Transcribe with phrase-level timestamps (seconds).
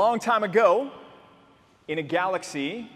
[0.00, 0.90] long time ago,
[1.86, 2.90] in a galaxy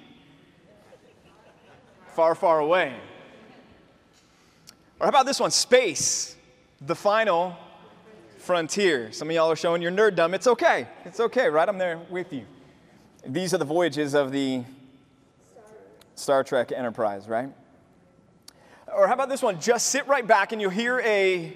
[2.14, 2.94] far, far away.
[4.98, 5.50] Or how about this one?
[5.50, 6.34] Space,
[6.80, 7.58] the final
[8.38, 9.12] frontier.
[9.12, 10.32] Some of y'all are showing your nerddom.
[10.32, 10.88] It's okay.
[11.04, 11.68] It's okay, right?
[11.68, 12.46] I'm there with you.
[13.26, 14.64] These are the voyages of the
[16.14, 17.50] Star Trek Enterprise, right?
[18.96, 19.60] Or how about this one?
[19.60, 21.54] Just sit right back and you'll hear a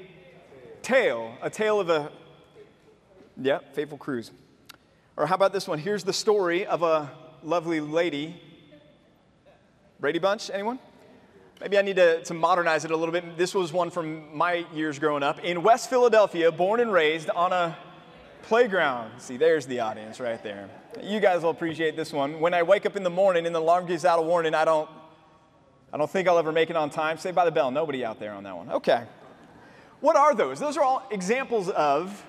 [0.83, 2.13] tale, a tale of a,
[3.41, 4.31] yeah, faithful cruise.
[5.19, 5.81] Or how about this one?
[5.81, 7.11] Here's the story of a
[7.43, 8.41] lovely lady.
[9.99, 10.79] Brady Bunch, anyone?
[11.61, 13.37] Maybe I need to, to modernize it a little bit.
[13.37, 15.41] This was one from my years growing up.
[15.41, 17.77] In West Philadelphia, born and raised on a
[18.43, 19.11] playground.
[19.21, 20.71] See, there's the audience right there.
[21.03, 22.39] You guys will appreciate this one.
[22.39, 24.65] When I wake up in the morning and the alarm gives out a warning, I
[24.65, 24.89] don't,
[25.93, 27.19] I don't think I'll ever make it on time.
[27.19, 27.73] Saved by the Bell.
[27.73, 28.71] Nobody out there on that one.
[28.71, 29.03] Okay.
[29.99, 30.61] What are those?
[30.61, 32.25] Those are all examples of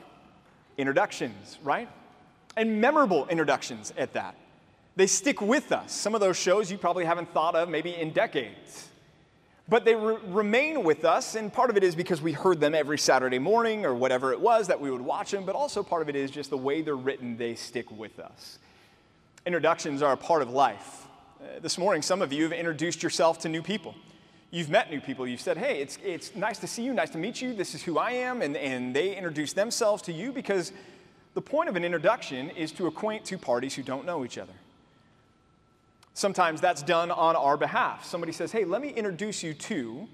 [0.75, 1.88] introductions, right?
[2.59, 4.35] And memorable introductions at that.
[4.97, 5.93] They stick with us.
[5.93, 8.89] Some of those shows you probably haven't thought of maybe in decades.
[9.69, 12.75] But they re- remain with us, and part of it is because we heard them
[12.75, 16.01] every Saturday morning or whatever it was that we would watch them, but also part
[16.01, 18.59] of it is just the way they're written, they stick with us.
[19.45, 21.07] Introductions are a part of life.
[21.41, 23.95] Uh, this morning, some of you have introduced yourself to new people.
[24.51, 25.25] You've met new people.
[25.25, 27.83] You've said, hey, it's, it's nice to see you, nice to meet you, this is
[27.83, 30.73] who I am, and, and they introduce themselves to you because
[31.39, 34.51] the point of an introduction is to acquaint two parties who don't know each other.
[36.13, 38.03] Sometimes that's done on our behalf.
[38.03, 40.09] Somebody says, hey, let me introduce you to,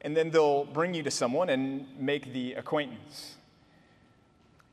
[0.00, 3.36] and then they'll bring you to someone and make the acquaintance.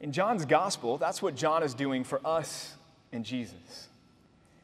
[0.01, 2.73] In John's gospel, that's what John is doing for us
[3.11, 3.89] and Jesus.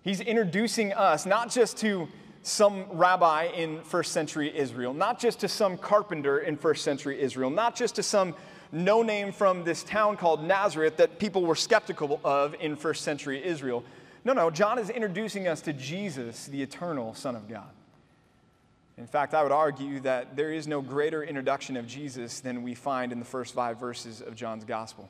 [0.01, 2.07] He's introducing us not just to
[2.41, 7.51] some rabbi in first century Israel, not just to some carpenter in first century Israel,
[7.51, 8.33] not just to some
[8.73, 13.43] no name from this town called Nazareth that people were skeptical of in first century
[13.45, 13.83] Israel.
[14.25, 17.69] No, no, John is introducing us to Jesus, the eternal Son of God.
[18.97, 22.73] In fact, I would argue that there is no greater introduction of Jesus than we
[22.73, 25.09] find in the first five verses of John's Gospel.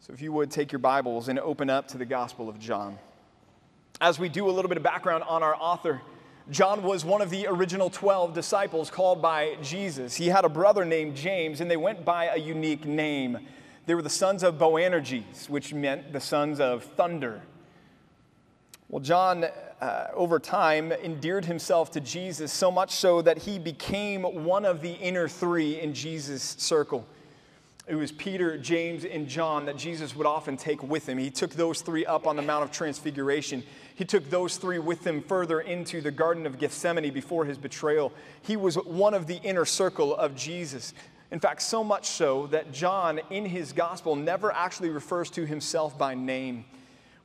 [0.00, 2.98] So if you would take your Bibles and open up to the Gospel of John.
[4.00, 6.00] As we do a little bit of background on our author,
[6.50, 10.16] John was one of the original 12 disciples called by Jesus.
[10.16, 13.38] He had a brother named James, and they went by a unique name.
[13.86, 17.42] They were the sons of Boanerges, which meant the sons of thunder.
[18.88, 19.44] Well, John,
[19.80, 24.80] uh, over time, endeared himself to Jesus so much so that he became one of
[24.80, 27.06] the inner three in Jesus' circle.
[27.90, 31.18] It was Peter, James, and John that Jesus would often take with him.
[31.18, 33.64] He took those three up on the Mount of Transfiguration.
[33.96, 38.12] He took those three with him further into the Garden of Gethsemane before his betrayal.
[38.42, 40.94] He was one of the inner circle of Jesus.
[41.32, 45.98] In fact, so much so that John, in his gospel, never actually refers to himself
[45.98, 46.66] by name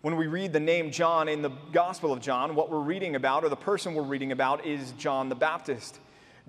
[0.02, 3.44] when we read the name John in the Gospel of John, what we're reading about,
[3.44, 6.00] or the person we're reading about, is John the Baptist.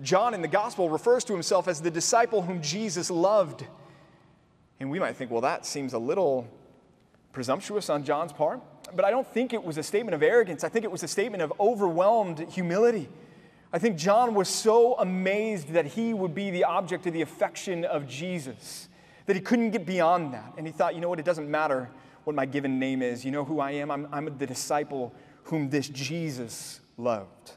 [0.03, 3.65] John in the Gospel refers to himself as the disciple whom Jesus loved.
[4.79, 6.47] And we might think, well, that seems a little
[7.31, 8.61] presumptuous on John's part.
[8.95, 10.63] But I don't think it was a statement of arrogance.
[10.63, 13.09] I think it was a statement of overwhelmed humility.
[13.73, 17.83] I think John was so amazed that he would be the object of the affection
[17.83, 18.87] of Jesus
[19.25, 20.53] that he couldn't get beyond that.
[20.57, 21.89] And he thought, you know what, it doesn't matter
[22.23, 23.23] what my given name is.
[23.23, 23.91] You know who I am?
[23.91, 25.13] I'm, I'm the disciple
[25.43, 27.51] whom this Jesus loved.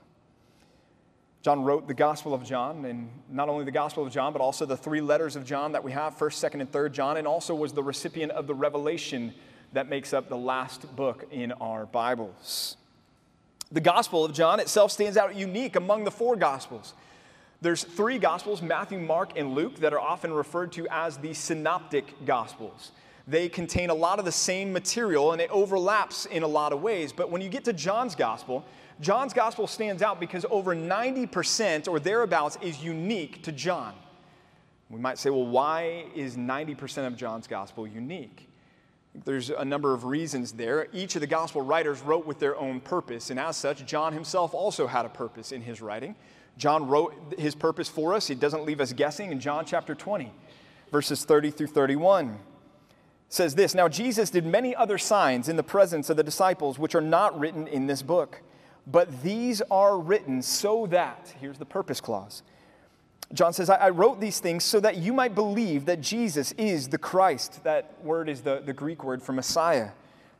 [1.43, 4.67] John wrote the Gospel of John, and not only the Gospel of John, but also
[4.67, 7.55] the three letters of John that we have 1st, 2nd, and 3rd John, and also
[7.55, 9.33] was the recipient of the revelation
[9.73, 12.77] that makes up the last book in our Bibles.
[13.73, 16.93] The Gospel of John itself stands out unique among the four Gospels.
[17.63, 22.27] There's three Gospels, Matthew, Mark, and Luke, that are often referred to as the synoptic
[22.27, 22.93] Gospels
[23.31, 26.83] they contain a lot of the same material and it overlaps in a lot of
[26.83, 27.13] ways.
[27.13, 28.65] But when you get to John's gospel,
[29.01, 33.95] John's gospel stands out because over 90% or thereabouts is unique to John.
[34.91, 38.49] We might say, well, why is 90% of John's gospel unique?
[39.25, 40.89] There's a number of reasons there.
[40.93, 44.55] Each of the gospel writers wrote with their own purpose, and as such, John himself
[44.55, 46.15] also had a purpose in his writing.
[46.57, 48.27] John wrote his purpose for us.
[48.27, 50.33] He doesn't leave us guessing in John chapter 20,
[50.93, 52.39] verses 30 through 31
[53.31, 56.95] says this Now Jesus did many other signs in the presence of the disciples, which
[56.95, 58.43] are not written in this book.
[58.87, 62.43] But these are written so that, here's the purpose clause.
[63.33, 66.89] John says, I, I wrote these things so that you might believe that Jesus is
[66.89, 67.63] the Christ.
[67.63, 69.91] That word is the, the Greek word for Messiah,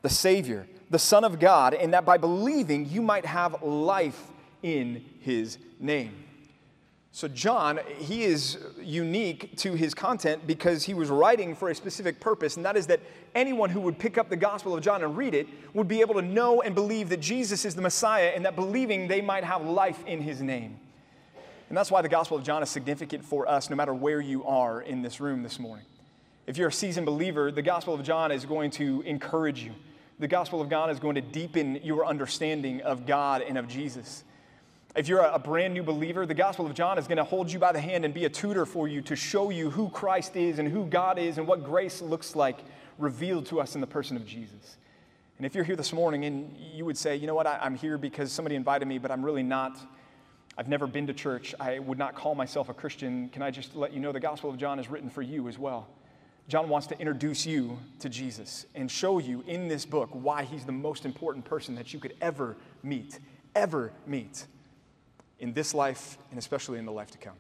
[0.03, 4.21] the Savior, the Son of God, and that by believing you might have life
[4.63, 6.25] in his name.
[7.13, 12.21] So, John, he is unique to his content because he was writing for a specific
[12.21, 13.01] purpose, and that is that
[13.35, 16.15] anyone who would pick up the Gospel of John and read it would be able
[16.15, 19.65] to know and believe that Jesus is the Messiah, and that believing they might have
[19.65, 20.79] life in his name.
[21.69, 24.45] And that's why the Gospel of John is significant for us, no matter where you
[24.45, 25.87] are in this room this morning.
[26.47, 29.73] If you're a seasoned believer, the Gospel of John is going to encourage you.
[30.21, 34.23] The Gospel of John is going to deepen your understanding of God and of Jesus.
[34.97, 37.61] If you're a brand new believer, the Gospel of John is going to hold you
[37.61, 40.59] by the hand and be a tutor for you to show you who Christ is
[40.59, 42.59] and who God is and what grace looks like
[42.99, 44.79] revealed to us in the person of Jesus.
[45.37, 47.77] And if you're here this morning and you would say, you know what, I, am
[47.77, 49.79] here because somebody invited me, but I'm really not,
[50.59, 53.77] I've never been to church, I would not call myself a Christian, can I just
[53.77, 55.87] let you know the Gospel of John is written for you as well?
[56.49, 60.65] John wants to introduce you to Jesus and show you in this book why he's
[60.65, 63.21] the most important person that you could ever meet,
[63.55, 64.47] ever meet
[65.41, 67.37] in this life and especially in the life to come.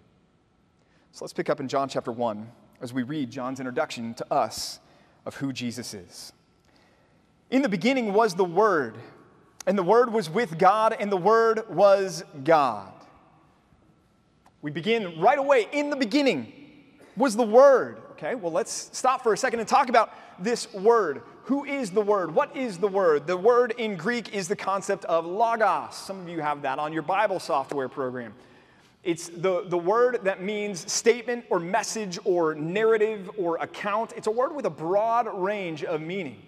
[1.12, 2.50] So let's pick up in John chapter 1
[2.80, 4.80] as we read John's introduction to us
[5.26, 6.32] of who Jesus is.
[7.50, 8.96] In the beginning was the Word,
[9.66, 12.92] and the Word was with God, and the Word was God.
[14.62, 15.66] We begin right away.
[15.72, 16.52] In the beginning
[17.16, 18.00] was the Word.
[18.22, 21.22] Okay, well, let's stop for a second and talk about this word.
[21.44, 22.34] Who is the word?
[22.34, 23.26] What is the word?
[23.26, 25.96] The word in Greek is the concept of logos.
[25.96, 28.34] Some of you have that on your Bible software program.
[29.04, 34.12] It's the, the word that means statement or message or narrative or account.
[34.14, 36.42] It's a word with a broad range of meaning.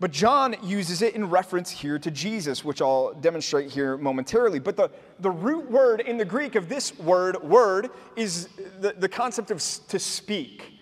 [0.00, 4.58] But John uses it in reference here to Jesus, which I'll demonstrate here momentarily.
[4.58, 4.90] But the,
[5.20, 8.50] the root word in the Greek of this word, word, is
[8.80, 10.73] the, the concept of to speak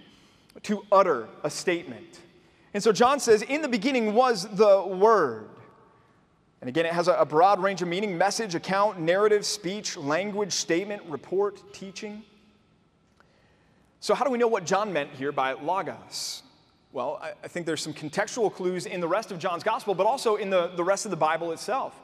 [0.65, 2.21] to utter a statement.
[2.75, 5.49] And so John says, In the beginning was the Word.
[6.61, 11.03] And again, it has a broad range of meaning message, account, narrative, speech, language, statement,
[11.09, 12.23] report, teaching.
[13.99, 16.43] So, how do we know what John meant here by logos?
[16.93, 20.37] Well, I think there's some contextual clues in the rest of John's gospel, but also
[20.37, 22.01] in the, the rest of the Bible itself.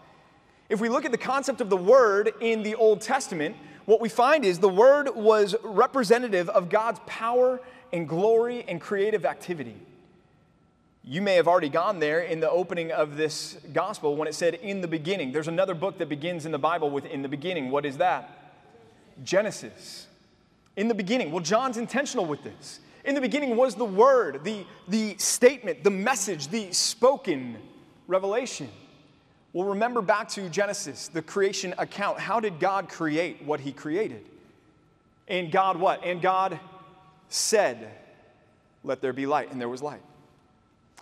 [0.69, 3.55] If we look at the concept of the word in the Old Testament,
[3.85, 7.61] what we find is the word was representative of God's power
[7.93, 9.77] and glory and creative activity.
[11.05, 14.55] You may have already gone there in the opening of this gospel when it said,
[14.55, 15.33] in the beginning.
[15.33, 17.71] There's another book that begins in the Bible with in the beginning.
[17.71, 18.53] What is that?
[19.25, 20.07] Genesis.
[20.77, 21.33] In the beginning.
[21.33, 22.81] Well, John's intentional with this.
[23.05, 27.57] In the beginning was the word, the, the statement, the message, the spoken
[28.07, 28.69] revelation.
[29.55, 32.19] Well, remember back to Genesis, the creation account.
[32.19, 34.27] How did God create what he created?
[35.27, 36.05] And God what?
[36.05, 36.61] And God
[37.29, 37.91] said,
[38.85, 40.03] Let there be light, and there was light.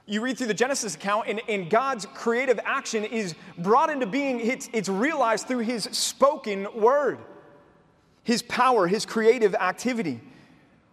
[0.07, 4.39] You read through the Genesis account, and, and God's creative action is brought into being,
[4.41, 7.19] it's, it's realized through His spoken word,
[8.23, 10.21] His power, His creative activity.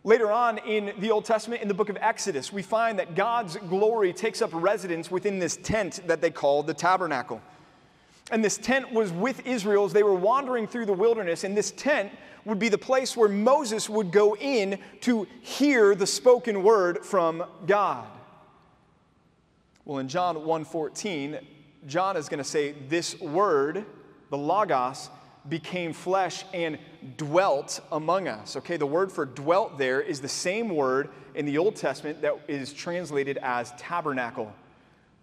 [0.03, 3.55] Later on in the Old Testament, in the book of Exodus, we find that God's
[3.55, 7.41] glory takes up residence within this tent that they call the tabernacle.
[8.33, 11.43] And this tent was with Israel as they were wandering through the wilderness.
[11.43, 12.11] And this tent
[12.45, 17.43] would be the place where Moses would go in to hear the spoken word from
[17.67, 18.07] God.
[19.85, 21.45] Well, in John 1:14,
[21.85, 23.85] John is going to say this word,
[24.31, 25.11] the logos,
[25.47, 26.79] became flesh and
[27.17, 28.55] dwelt among us.
[28.55, 32.39] Okay, the word for dwelt there is the same word in the Old Testament that
[32.47, 34.51] is translated as tabernacle.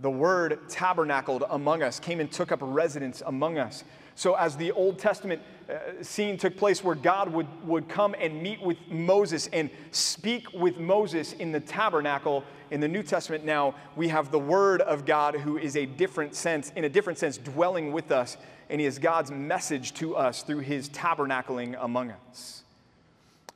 [0.01, 3.85] The word tabernacled among us came and took up residence among us.
[4.15, 8.43] So, as the Old Testament uh, scene took place where God would, would come and
[8.43, 13.75] meet with Moses and speak with Moses in the tabernacle, in the New Testament now,
[13.97, 17.37] we have the Word of God who is a different sense, in a different sense,
[17.37, 18.37] dwelling with us,
[18.69, 22.63] and He is God's message to us through His tabernacling among us.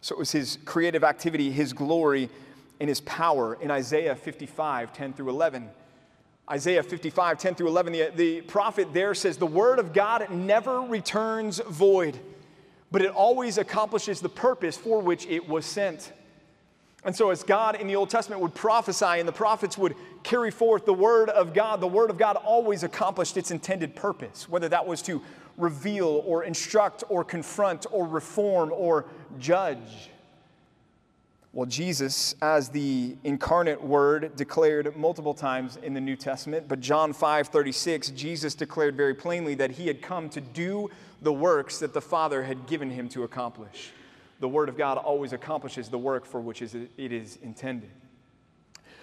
[0.02, 2.28] So, it was His creative activity, His glory,
[2.80, 5.70] and His power in Isaiah 55 10 through 11
[6.50, 10.80] Isaiah 55, 10 through 11, the, the prophet there says, The word of God never
[10.80, 12.18] returns void,
[12.90, 16.12] but it always accomplishes the purpose for which it was sent.
[17.02, 20.50] And so, as God in the Old Testament would prophesy and the prophets would carry
[20.50, 24.68] forth the word of God, the word of God always accomplished its intended purpose, whether
[24.70, 25.22] that was to
[25.56, 29.06] reveal or instruct or confront or reform or
[29.38, 30.10] judge.
[31.54, 37.12] Well, Jesus, as the incarnate word, declared multiple times in the New Testament, but John
[37.12, 40.90] 5 36, Jesus declared very plainly that he had come to do
[41.22, 43.92] the works that the Father had given him to accomplish.
[44.40, 47.90] The Word of God always accomplishes the work for which it is intended.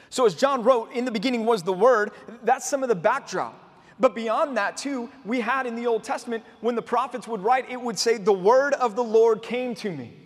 [0.09, 2.11] So, as John wrote, in the beginning was the Word,
[2.43, 3.57] that's some of the backdrop.
[3.97, 7.71] But beyond that, too, we had in the Old Testament, when the prophets would write,
[7.71, 10.20] it would say, The word of the Lord came to me.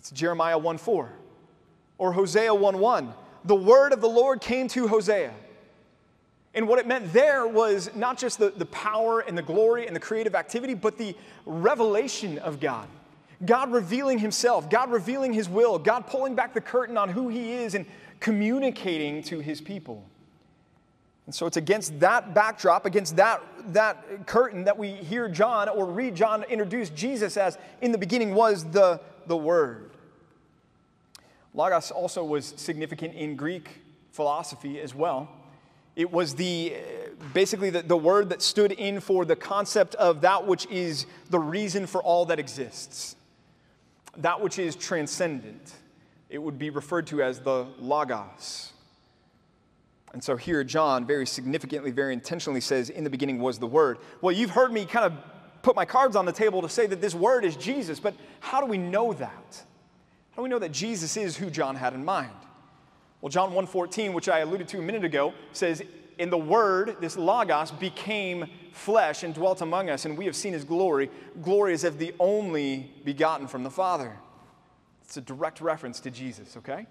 [0.00, 1.12] That's Jeremiah 1 4.
[1.98, 3.12] Or Hosea 1 1.
[3.44, 5.34] The word of the Lord came to Hosea.
[6.54, 9.94] And what it meant there was not just the, the power and the glory and
[9.94, 11.14] the creative activity, but the
[11.44, 12.88] revelation of God.
[13.44, 17.52] God revealing Himself, God revealing His will, God pulling back the curtain on who He
[17.52, 17.84] is and
[18.20, 20.02] communicating to His people.
[21.26, 23.42] And so it's against that backdrop, against that,
[23.74, 28.34] that curtain, that we hear John or read John introduce Jesus as in the beginning
[28.34, 29.89] was the, the Word.
[31.54, 33.80] Logos also was significant in Greek
[34.12, 35.28] philosophy as well.
[35.96, 36.74] It was the
[37.34, 41.38] basically the, the word that stood in for the concept of that which is the
[41.38, 43.16] reason for all that exists,
[44.16, 45.74] that which is transcendent.
[46.28, 48.72] It would be referred to as the Logos.
[50.12, 53.98] And so here, John very significantly, very intentionally says, In the beginning was the Word.
[54.20, 55.12] Well, you've heard me kind of
[55.62, 58.60] put my cards on the table to say that this Word is Jesus, but how
[58.60, 59.64] do we know that?
[60.40, 62.32] Do we know that Jesus is who John had in mind?
[63.20, 65.82] Well, John 1:14, which I alluded to a minute ago, says,
[66.16, 70.54] "In the Word, this Logos became flesh and dwelt among us, and we have seen
[70.54, 71.10] His glory.
[71.42, 74.16] Glory as of the only begotten from the Father."
[75.04, 76.86] It's a direct reference to Jesus, okay?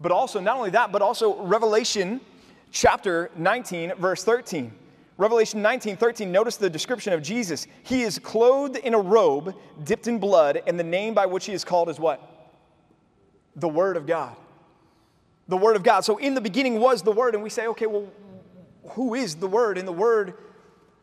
[0.00, 2.22] But also, not only that, but also Revelation
[2.70, 4.72] chapter 19, verse 13.
[5.18, 7.66] Revelation 19, 13, notice the description of Jesus.
[7.82, 11.52] He is clothed in a robe dipped in blood, and the name by which he
[11.52, 12.29] is called is what?
[13.56, 14.36] The Word of God
[15.50, 16.02] the Word of God.
[16.02, 18.08] So in the beginning was the Word, and we say, okay, well,
[18.90, 19.76] who is the Word?
[19.76, 20.34] And the Word,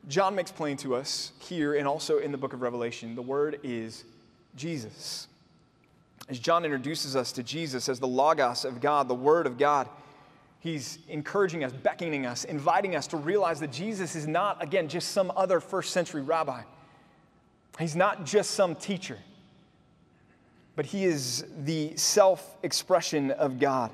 [0.08, 3.60] John makes plain to us here and also in the book of Revelation, the Word
[3.62, 4.06] is
[4.56, 5.28] Jesus.
[6.30, 9.88] As John introduces us to Jesus as the Logos of God, the Word of God,
[10.60, 15.12] he's encouraging us, beckoning us, inviting us to realize that Jesus is not, again, just
[15.12, 16.62] some other first century rabbi.
[17.78, 19.20] He's not just some teacher,
[20.78, 23.92] but he is the self expression of God.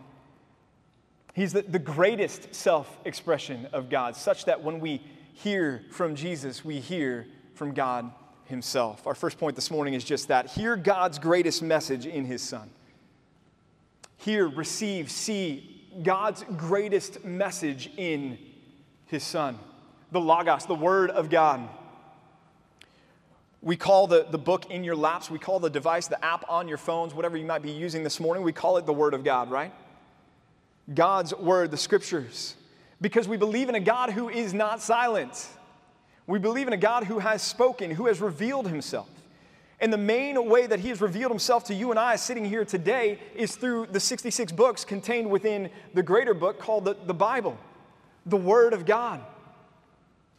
[1.33, 5.01] He's the, the greatest self expression of God, such that when we
[5.33, 7.25] hear from Jesus, we hear
[7.55, 8.11] from God
[8.45, 9.07] Himself.
[9.07, 12.69] Our first point this morning is just that hear God's greatest message in His Son.
[14.17, 18.37] Hear, receive, see God's greatest message in
[19.05, 19.57] His Son,
[20.11, 21.69] the Logos, the Word of God.
[23.63, 26.67] We call the, the book in your laps, we call the device, the app on
[26.67, 29.23] your phones, whatever you might be using this morning, we call it the Word of
[29.23, 29.71] God, right?
[30.93, 32.55] God's word, the scriptures,
[32.99, 35.47] because we believe in a God who is not silent.
[36.27, 39.09] We believe in a God who has spoken, who has revealed himself.
[39.79, 42.63] And the main way that he has revealed himself to you and I sitting here
[42.65, 47.57] today is through the 66 books contained within the greater book called the, the Bible,
[48.25, 49.21] the Word of God.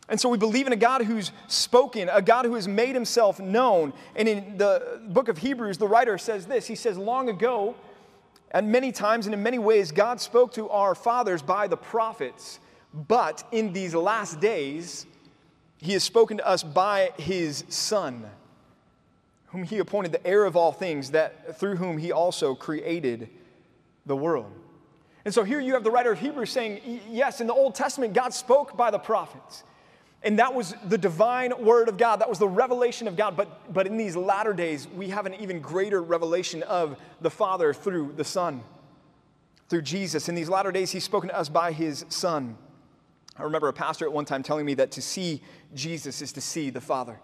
[0.09, 3.41] And so we believe in a God who's spoken, a God who has made himself
[3.41, 3.93] known.
[4.15, 7.75] And in the book of Hebrews, the writer says this He says, Long ago,
[8.51, 12.61] and many times and in many ways, God spoke to our fathers by the prophets.
[12.93, 15.07] But in these last days,
[15.79, 18.29] He has spoken to us by His Son,
[19.47, 23.31] whom He appointed the heir of all things, that through whom He also created
[24.07, 24.53] the world.
[25.25, 28.13] And so here you have the writer of Hebrews saying, Yes, in the Old Testament,
[28.13, 29.65] God spoke by the prophets.
[30.25, 32.17] And that was the divine word of God.
[32.17, 33.37] That was the revelation of God.
[33.37, 37.75] But, but in these latter days, we have an even greater revelation of the Father
[37.75, 38.63] through the Son,
[39.69, 40.31] through Jesus.
[40.31, 42.57] In these latter days, He's spoken to us by His Son.
[43.37, 45.43] I remember a pastor at one time telling me that to see
[45.75, 47.21] Jesus is to see the Father.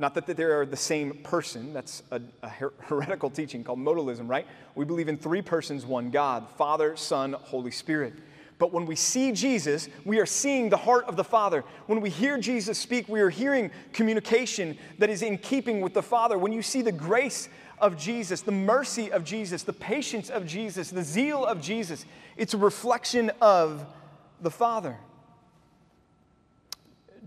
[0.00, 1.72] Not that they are the same person.
[1.72, 2.48] That's a, a
[2.80, 4.46] heretical teaching called modalism, right?
[4.74, 8.14] We believe in three persons, one God Father, Son, Holy Spirit.
[8.58, 11.64] But when we see Jesus, we are seeing the heart of the Father.
[11.86, 16.02] When we hear Jesus speak, we are hearing communication that is in keeping with the
[16.02, 16.36] Father.
[16.36, 17.48] When you see the grace
[17.80, 22.04] of Jesus, the mercy of Jesus, the patience of Jesus, the zeal of Jesus,
[22.36, 23.86] it's a reflection of
[24.40, 24.96] the Father.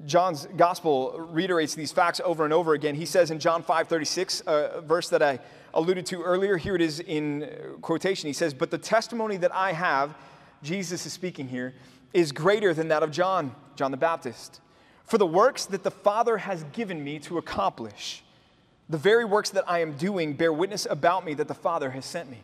[0.06, 2.96] John's gospel reiterates these facts over and over again.
[2.96, 5.40] He says in John 5 36, a verse that I
[5.74, 8.28] alluded to earlier, here it is in quotation.
[8.28, 10.16] He says, But the testimony that I have,
[10.64, 11.74] Jesus is speaking here,
[12.14, 14.60] is greater than that of John, John the Baptist.
[15.06, 18.24] For the works that the Father has given me to accomplish,
[18.90, 22.06] the very works that I am doing bear witness about me that the Father has
[22.06, 22.40] sent me.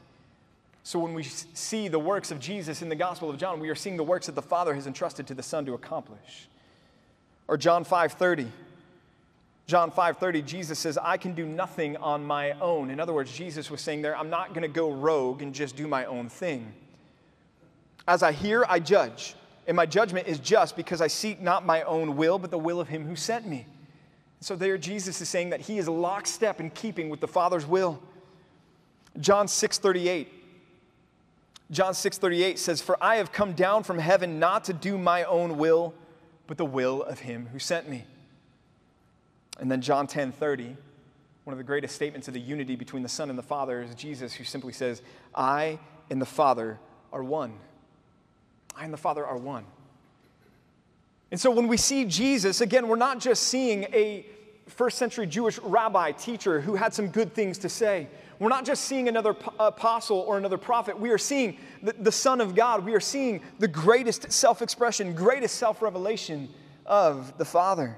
[0.84, 3.76] So when we see the works of Jesus in the Gospel of John, we are
[3.76, 6.48] seeing the works that the Father has entrusted to the Son to accomplish.
[7.48, 8.50] Or John 5:30.
[9.66, 13.70] John 5:30 Jesus says, "I can do nothing on my own." In other words, Jesus
[13.70, 16.74] was saying there, I'm not going to go rogue and just do my own thing.
[18.08, 19.36] As I hear, I judge.
[19.68, 22.80] and my judgment is just because I seek not my own will, but the will
[22.80, 23.66] of him who sent me.
[24.40, 28.02] So there Jesus is saying that he is lockstep in keeping with the Father's will.
[29.20, 30.28] John 6:38
[31.70, 35.58] John 6:38 says, "For I have come down from heaven not to do my own
[35.58, 35.94] will,
[36.46, 38.06] but the will of him who sent me."
[39.60, 40.78] And then John 10:30,
[41.44, 43.94] one of the greatest statements of the unity between the Son and the Father is
[43.96, 45.02] Jesus who simply says,
[45.36, 46.80] "I and the Father
[47.12, 47.60] are one."
[48.78, 49.66] I and the Father are one.
[51.32, 54.26] And so when we see Jesus, again, we're not just seeing a
[54.68, 58.08] first century Jewish rabbi, teacher who had some good things to say.
[58.40, 61.00] We're not just seeing another apostle or another prophet.
[61.00, 62.86] We are seeing the, the Son of God.
[62.86, 66.50] We are seeing the greatest self expression, greatest self revelation
[66.86, 67.98] of the Father.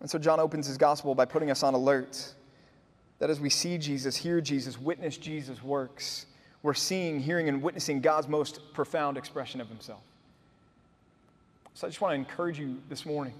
[0.00, 2.34] And so John opens his gospel by putting us on alert
[3.20, 6.26] that as we see Jesus, hear Jesus, witness Jesus' works,
[6.62, 10.02] we're seeing, hearing, and witnessing God's most profound expression of himself.
[11.74, 13.34] So I just want to encourage you this morning.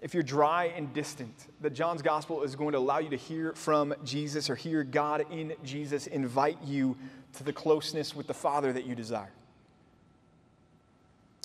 [0.00, 3.52] If you're dry and distant, that John's gospel is going to allow you to hear
[3.54, 6.96] from Jesus or hear God in Jesus invite you
[7.34, 9.32] to the closeness with the Father that you desire.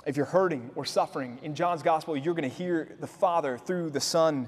[0.06, 3.90] If you're hurting or suffering, in John's gospel, you're going to hear the Father through
[3.92, 4.48] the Son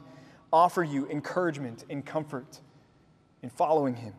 [0.54, 2.60] offer you encouragement and comfort
[3.42, 4.14] in following him.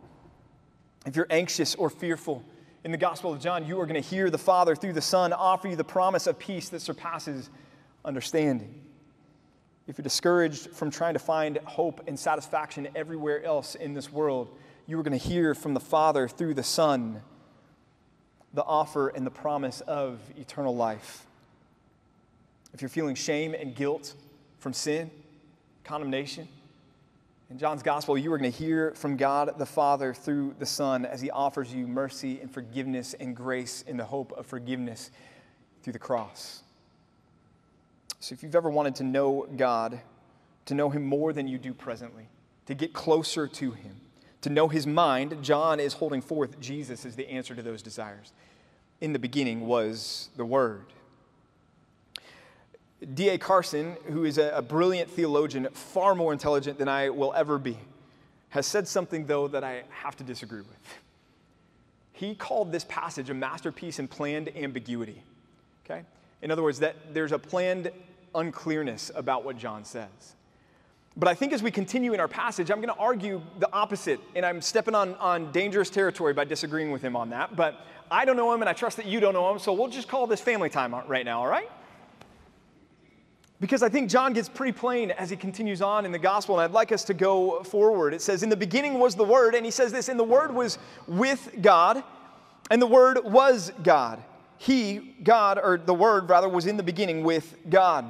[1.05, 2.45] If you're anxious or fearful,
[2.85, 5.33] in the Gospel of John, you are going to hear the Father through the Son
[5.33, 7.49] offer you the promise of peace that surpasses
[8.05, 8.83] understanding.
[9.87, 14.57] If you're discouraged from trying to find hope and satisfaction everywhere else in this world,
[14.87, 17.23] you are going to hear from the Father through the Son
[18.55, 21.25] the offer and the promise of eternal life.
[22.75, 24.15] If you're feeling shame and guilt
[24.59, 25.11] from sin,
[25.85, 26.49] condemnation,
[27.53, 31.05] in John's gospel, you are going to hear from God the Father through the Son
[31.05, 35.11] as he offers you mercy and forgiveness and grace in the hope of forgiveness
[35.83, 36.63] through the cross.
[38.21, 40.01] So, if you've ever wanted to know God,
[40.65, 42.27] to know him more than you do presently,
[42.65, 44.01] to get closer to him,
[44.41, 48.33] to know his mind, John is holding forth Jesus as the answer to those desires.
[49.03, 50.87] In the beginning was the Word.
[53.15, 53.39] D.A.
[53.39, 57.77] Carson, who is a, brilliant theologian, far more intelligent than I will ever be,
[58.51, 60.99] has said something, though, that I have to disagree with.
[62.13, 65.23] He called this passage a masterpiece in planned ambiguity.
[65.85, 66.03] Okay?
[66.43, 67.91] In other words, that there's a planned
[68.35, 70.35] unclearness about what John says.
[71.17, 74.21] But I think as we continue in our passage, I'm going to argue the opposite,
[74.35, 77.55] and I'm stepping on, on dangerous territory by disagreeing with him on that.
[77.57, 79.89] But I don't know him, and I trust that you don't know him, so we'll
[79.89, 81.69] just call this family time right now, all right?
[83.63, 86.65] Because I think John gets pretty plain as he continues on in the gospel, and
[86.65, 88.13] I'd like us to go forward.
[88.13, 90.53] It says, In the beginning was the Word, and he says this, and the Word
[90.53, 92.03] was with God,
[92.73, 94.21] and the Word was God.
[94.59, 98.05] He, God, or the Word rather, was in the beginning with God.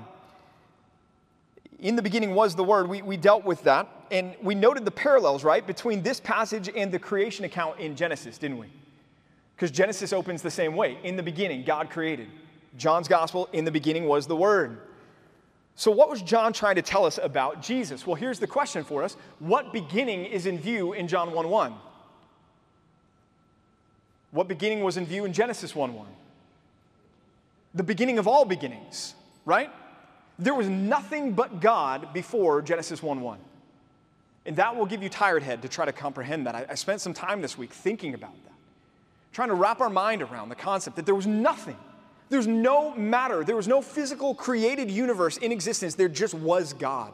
[1.80, 2.88] In the beginning was the Word.
[2.88, 6.90] We, we dealt with that, and we noted the parallels, right, between this passage and
[6.90, 8.68] the creation account in Genesis, didn't we?
[9.54, 10.96] Because Genesis opens the same way.
[11.04, 12.28] In the beginning, God created.
[12.78, 14.78] John's gospel, in the beginning was the Word.
[15.74, 18.06] So, what was John trying to tell us about Jesus?
[18.06, 21.74] Well, here's the question for us What beginning is in view in John 1 1?
[24.32, 26.06] What beginning was in view in Genesis 1 1?
[27.74, 29.70] The beginning of all beginnings, right?
[30.38, 33.38] There was nothing but God before Genesis 1 1.
[34.44, 36.54] And that will give you tired head to try to comprehend that.
[36.54, 38.54] I, I spent some time this week thinking about that,
[39.32, 41.78] trying to wrap our mind around the concept that there was nothing
[42.32, 47.12] there's no matter, there was no physical created universe in existence, there just was God.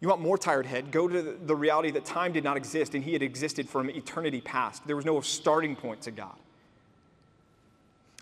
[0.00, 0.92] You want more tired head?
[0.92, 4.42] Go to the reality that time did not exist and he had existed from eternity
[4.42, 4.86] past.
[4.86, 6.36] There was no starting point to God.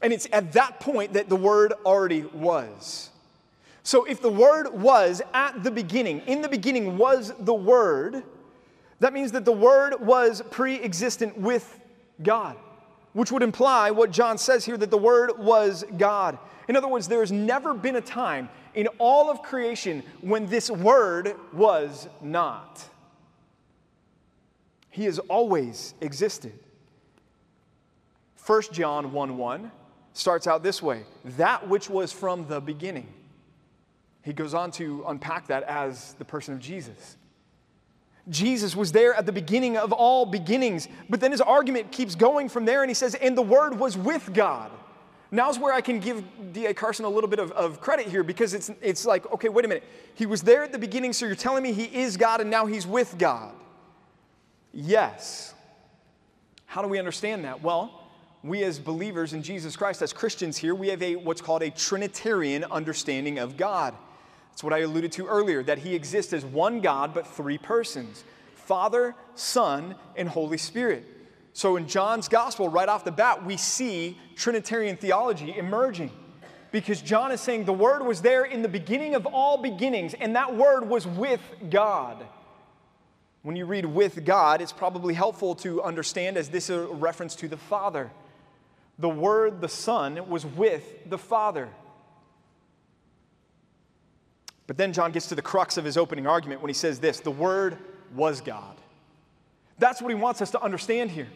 [0.01, 3.11] And it's at that point that the Word already was.
[3.83, 8.23] So if the Word was at the beginning, in the beginning was the Word,
[9.01, 11.81] that means that the Word was pre existent with
[12.23, 12.57] God
[13.15, 16.39] which would imply what John says here that the Word was God.
[16.69, 20.71] In other words, there has never been a time in all of creation when this
[20.71, 22.85] Word was not.
[24.91, 26.53] He has always existed.
[28.47, 29.73] 1 John 1 1
[30.13, 33.09] starts out this way that which was from the beginning.
[34.23, 37.17] He goes on to unpack that as the person of Jesus.
[38.31, 40.89] Jesus was there at the beginning of all beginnings.
[41.11, 43.97] But then his argument keeps going from there, and he says, And the Word was
[43.97, 44.71] with God.
[45.31, 46.73] Now's where I can give D.A.
[46.73, 49.69] Carson a little bit of, of credit here because it's, it's like, okay, wait a
[49.69, 49.83] minute.
[50.15, 52.67] He was there at the beginning, so you're telling me he is God and now
[52.67, 53.53] he's with God.
[54.73, 55.55] Yes.
[56.67, 57.63] How do we understand that?
[57.63, 58.05] Well,
[58.45, 61.71] we as believers in Jesus Christ, as Christians here, we have a what's called a
[61.71, 63.95] Trinitarian understanding of God.
[64.55, 68.23] That's what I alluded to earlier, that he exists as one God, but three persons
[68.55, 71.05] Father, Son, and Holy Spirit.
[71.55, 76.13] So in John's gospel, right off the bat, we see Trinitarian theology emerging.
[76.71, 80.37] Because John is saying the Word was there in the beginning of all beginnings, and
[80.37, 82.25] that Word was with God.
[83.43, 87.35] When you read with God, it's probably helpful to understand as this is a reference
[87.37, 88.13] to the Father.
[89.01, 91.71] The Word, the Son, was with the Father.
[94.67, 97.21] But then John gets to the crux of his opening argument when he says this
[97.21, 97.79] the Word
[98.15, 98.77] was God.
[99.79, 101.29] That's what he wants us to understand here.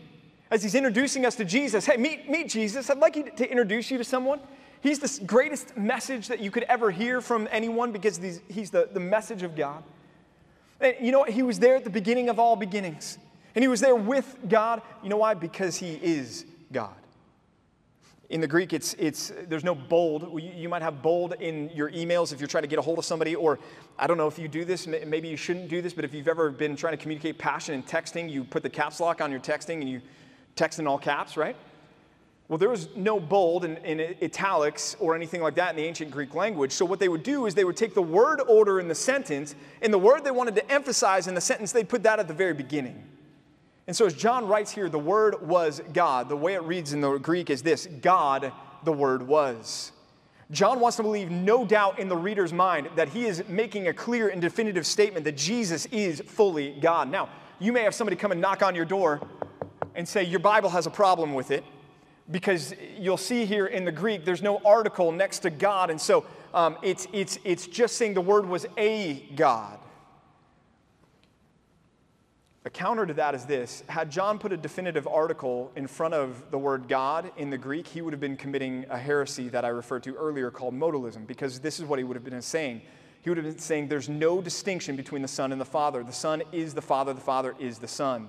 [0.50, 2.88] As he's introducing us to Jesus, hey, meet, meet Jesus.
[2.88, 4.40] I'd like to introduce you to someone.
[4.80, 8.88] He's the greatest message that you could ever hear from anyone because he's, he's the,
[8.92, 9.82] the message of God.
[10.80, 11.30] And you know what?
[11.30, 13.18] He was there at the beginning of all beginnings.
[13.54, 14.80] And he was there with God.
[15.02, 15.34] You know why?
[15.34, 16.94] Because he is God.
[18.30, 20.40] In the Greek, it's, it's, there's no bold.
[20.42, 23.06] You might have bold in your emails if you're trying to get a hold of
[23.06, 23.58] somebody, or
[23.98, 26.28] I don't know if you do this, maybe you shouldn't do this, but if you've
[26.28, 29.40] ever been trying to communicate passion in texting, you put the caps lock on your
[29.40, 30.02] texting and you
[30.56, 31.56] text in all caps, right?
[32.48, 36.10] Well, there was no bold in, in italics or anything like that in the ancient
[36.10, 36.72] Greek language.
[36.72, 39.54] So, what they would do is they would take the word order in the sentence,
[39.82, 42.34] and the word they wanted to emphasize in the sentence, they'd put that at the
[42.34, 43.04] very beginning.
[43.88, 46.29] And so, as John writes here, the Word was God.
[46.29, 48.53] The way it reads in the Greek is this God,
[48.85, 49.92] the Word was.
[50.51, 53.94] John wants to leave no doubt in the reader's mind that he is making a
[53.94, 57.11] clear and definitive statement that Jesus is fully God.
[57.11, 59.27] Now, you may have somebody come and knock on your door
[59.94, 61.64] and say, Your Bible has a problem with it,
[62.31, 65.88] because you'll see here in the Greek, there's no article next to God.
[65.88, 69.79] And so um, it's, it's, it's just saying the word was a God.
[72.70, 76.59] Counter to that is this had John put a definitive article in front of the
[76.59, 80.02] word God in the Greek, he would have been committing a heresy that I referred
[80.04, 82.83] to earlier called modalism, because this is what he would have been saying.
[83.22, 86.02] He would have been saying there's no distinction between the Son and the Father.
[86.02, 88.28] The Son is the Father, the Father is the Son.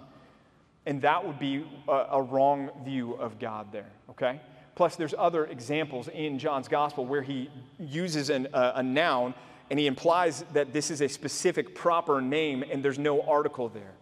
[0.85, 4.41] And that would be a, a wrong view of God there, okay?
[4.75, 7.49] Plus, there's other examples in John's gospel where he
[7.79, 9.33] uses an, uh, a noun
[9.69, 13.93] and he implies that this is a specific proper name and there's no article there.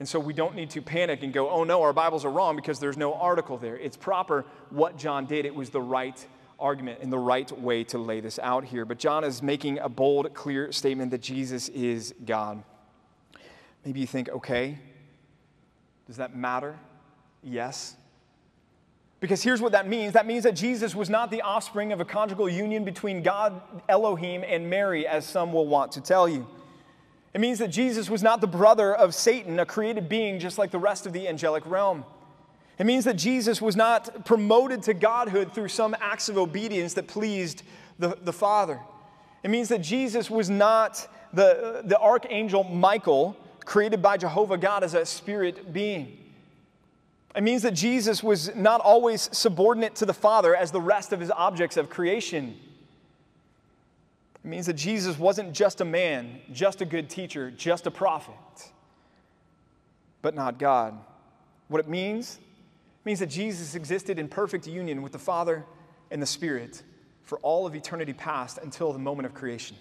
[0.00, 2.56] And so we don't need to panic and go, oh no, our Bibles are wrong
[2.56, 3.76] because there's no article there.
[3.76, 5.44] It's proper what John did.
[5.44, 6.26] It was the right
[6.58, 8.86] argument and the right way to lay this out here.
[8.86, 12.62] But John is making a bold, clear statement that Jesus is God.
[13.84, 14.78] Maybe you think, okay,
[16.06, 16.78] does that matter?
[17.42, 17.94] Yes.
[19.20, 22.06] Because here's what that means that means that Jesus was not the offspring of a
[22.06, 26.46] conjugal union between God, Elohim, and Mary, as some will want to tell you.
[27.32, 30.70] It means that Jesus was not the brother of Satan, a created being just like
[30.70, 32.04] the rest of the angelic realm.
[32.78, 37.06] It means that Jesus was not promoted to godhood through some acts of obedience that
[37.06, 37.62] pleased
[37.98, 38.80] the, the Father.
[39.42, 44.94] It means that Jesus was not the, the archangel Michael, created by Jehovah God as
[44.94, 46.16] a spirit being.
[47.36, 51.20] It means that Jesus was not always subordinate to the Father as the rest of
[51.20, 52.58] his objects of creation.
[54.44, 58.34] It means that Jesus wasn't just a man, just a good teacher, just a prophet,
[60.22, 60.98] but not God.
[61.68, 62.38] What it means?
[62.38, 65.64] It means that Jesus existed in perfect union with the Father
[66.10, 66.82] and the Spirit
[67.22, 69.76] for all of eternity past until the moment of creation.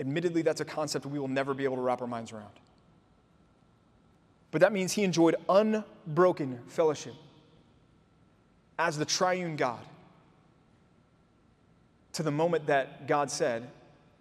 [0.00, 2.52] Admittedly, that's a concept we will never be able to wrap our minds around.
[4.50, 7.14] But that means he enjoyed unbroken fellowship
[8.78, 9.80] as the triune God
[12.12, 13.70] to the moment that God said,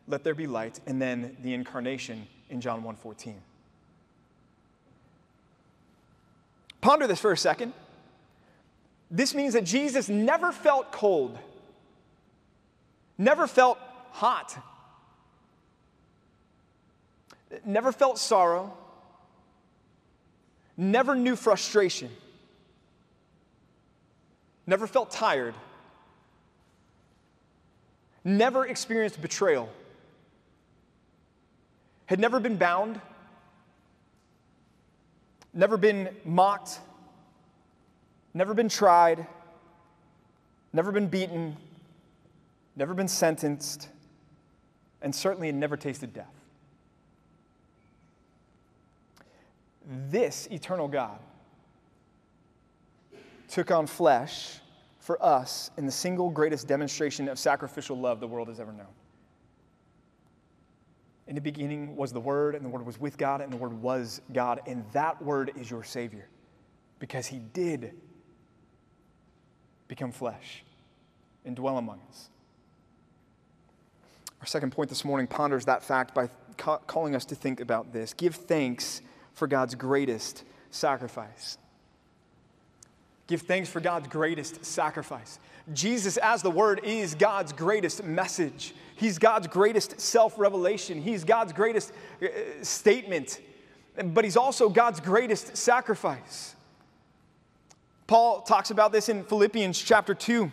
[0.07, 3.41] "Let there be light," and then the incarnation in John 1:14.
[6.81, 7.73] Ponder this for a second.
[9.11, 11.37] This means that Jesus never felt cold,
[13.17, 13.79] never felt
[14.11, 14.57] hot,
[17.65, 18.77] never felt sorrow,
[20.77, 22.15] never knew frustration,
[24.67, 25.55] never felt tired
[28.29, 29.69] never experienced betrayal,
[32.05, 33.01] had never been bound,
[35.53, 36.79] never been mocked,
[38.33, 39.25] never been tried,
[40.71, 41.57] never been beaten,
[42.75, 43.89] never been sentenced,
[45.01, 46.33] and certainly had never tasted death.
[50.09, 51.19] This eternal God
[53.47, 54.59] took on flesh
[55.09, 58.93] for us in the single greatest demonstration of sacrificial love the world has ever known.
[61.25, 63.73] In the beginning was the Word, and the Word was with God, and the Word
[63.73, 66.27] was God, and that Word is your Savior
[66.99, 67.95] because He did
[69.87, 70.63] become flesh
[71.43, 72.29] and dwell among us.
[74.41, 77.91] Our second point this morning ponders that fact by ca- calling us to think about
[77.93, 78.13] this.
[78.13, 79.01] Give thanks
[79.33, 81.57] for God's greatest sacrifice.
[83.29, 85.37] Give thanks for God's greatest sacrifice.
[85.71, 88.73] Jesus, as the Word, is God's greatest message.
[88.95, 90.99] He's God's greatest self revelation.
[90.99, 92.25] He's God's greatest uh,
[92.63, 93.39] statement,
[94.03, 96.55] but He's also God's greatest sacrifice.
[98.07, 100.51] Paul talks about this in Philippians chapter 2.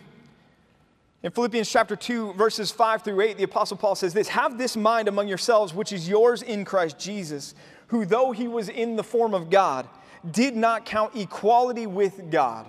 [1.23, 4.77] In Philippians chapter 2, verses 5 through 8, the Apostle Paul says this Have this
[4.77, 7.55] mind among yourselves, which is yours in Christ Jesus,
[7.87, 9.89] who, though he was in the form of God,
[10.31, 12.65] did not count equality with God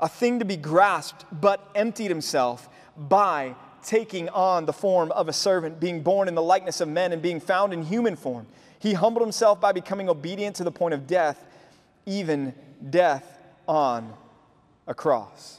[0.00, 5.32] a thing to be grasped, but emptied himself by taking on the form of a
[5.32, 8.46] servant, being born in the likeness of men, and being found in human form.
[8.78, 11.44] He humbled himself by becoming obedient to the point of death,
[12.06, 12.54] even
[12.88, 14.12] death on
[14.86, 15.58] a cross.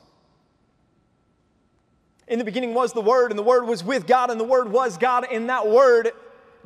[2.27, 4.71] In the beginning was the Word, and the Word was with God, and the Word
[4.71, 6.11] was God, and that Word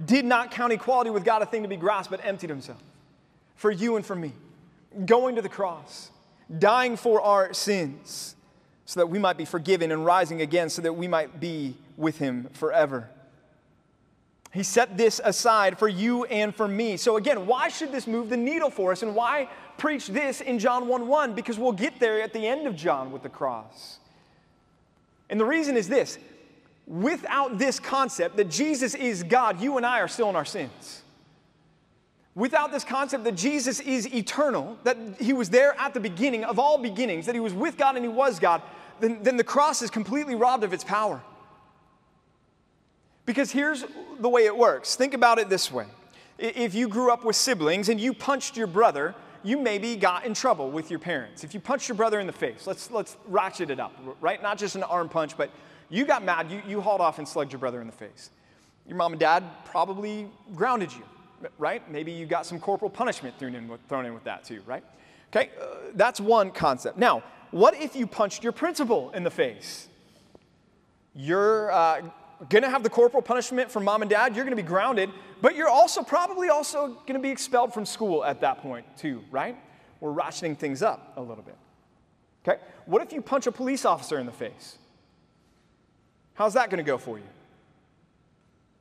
[0.03, 2.81] did not count equality with God a thing to be grasped, but emptied himself
[3.55, 4.33] for you and for me,
[5.05, 6.11] going to the cross,
[6.57, 8.35] dying for our sins,
[8.85, 12.17] so that we might be forgiven, and rising again, so that we might be with
[12.17, 13.09] him forever.
[14.55, 16.95] He set this aside for you and for me.
[16.95, 19.03] So, again, why should this move the needle for us?
[19.03, 21.33] And why preach this in John 1 1?
[21.33, 23.99] Because we'll get there at the end of John with the cross.
[25.29, 26.17] And the reason is this
[26.87, 31.01] without this concept that Jesus is God, you and I are still in our sins.
[32.35, 36.59] Without this concept that Jesus is eternal, that he was there at the beginning of
[36.59, 38.61] all beginnings, that he was with God and he was God,
[38.99, 41.21] then, then the cross is completely robbed of its power.
[43.25, 43.85] Because here's
[44.19, 45.85] the way it works think about it this way.
[46.37, 50.33] If you grew up with siblings and you punched your brother, you maybe got in
[50.33, 51.43] trouble with your parents.
[51.43, 54.41] If you punched your brother in the face, let's, let's ratchet it up, right?
[54.41, 55.49] Not just an arm punch, but
[55.89, 58.31] you got mad, you, you hauled off and slugged your brother in the face.
[58.87, 61.03] Your mom and dad probably grounded you,
[61.57, 61.89] right?
[61.91, 64.83] Maybe you got some corporal punishment thrown in with, thrown in with that too, right?
[65.35, 66.97] Okay, uh, that's one concept.
[66.97, 69.87] Now, what if you punched your principal in the face?
[71.13, 72.01] You're uh,
[72.49, 75.09] gonna have the corporal punishment from mom and dad, you're gonna be grounded,
[75.41, 79.57] but you're also probably also gonna be expelled from school at that point too, right?
[79.99, 81.57] We're ratcheting things up a little bit.
[82.47, 82.61] Okay?
[82.85, 84.77] What if you punch a police officer in the face?
[86.33, 87.23] How's that gonna go for you?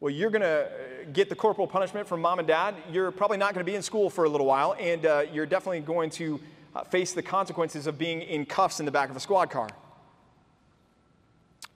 [0.00, 0.68] Well, you're gonna
[1.12, 2.74] get the corporal punishment from mom and dad.
[2.90, 5.80] You're probably not gonna be in school for a little while, and uh, you're definitely
[5.80, 6.40] going to
[6.74, 9.68] uh, face the consequences of being in cuffs in the back of a squad car.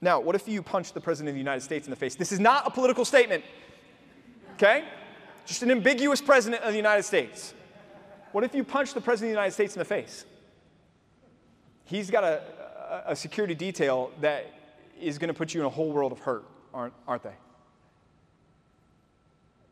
[0.01, 2.15] Now, what if you punch the President of the United States in the face?
[2.15, 3.45] This is not a political statement,
[4.55, 4.85] okay?
[5.45, 7.55] Just an ambiguous President of the United States.
[8.33, 10.25] What if you punch the President of the United States in the face?
[11.85, 12.43] He's got a,
[13.07, 14.47] a security detail that
[15.01, 17.35] is going to put you in a whole world of hurt, aren't, aren't they?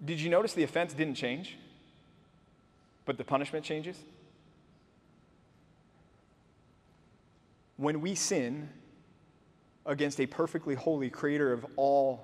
[0.04, 1.56] Did you notice the offense didn't change,
[3.04, 3.96] but the punishment changes?
[7.76, 8.68] When we sin,
[9.87, 12.20] against a perfectly holy creator of all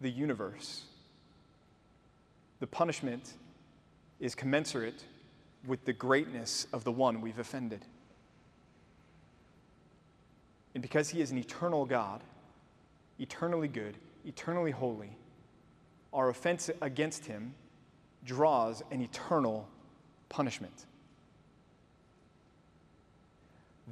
[0.00, 0.84] the universe.
[2.60, 3.34] The punishment
[4.18, 5.04] is commensurate
[5.66, 7.84] with the greatness of the one we've offended.
[10.74, 12.22] And because he is an eternal God,
[13.18, 15.16] eternally good, eternally holy,
[16.12, 17.54] our offense against him
[18.24, 19.68] draws an eternal
[20.28, 20.86] punishment.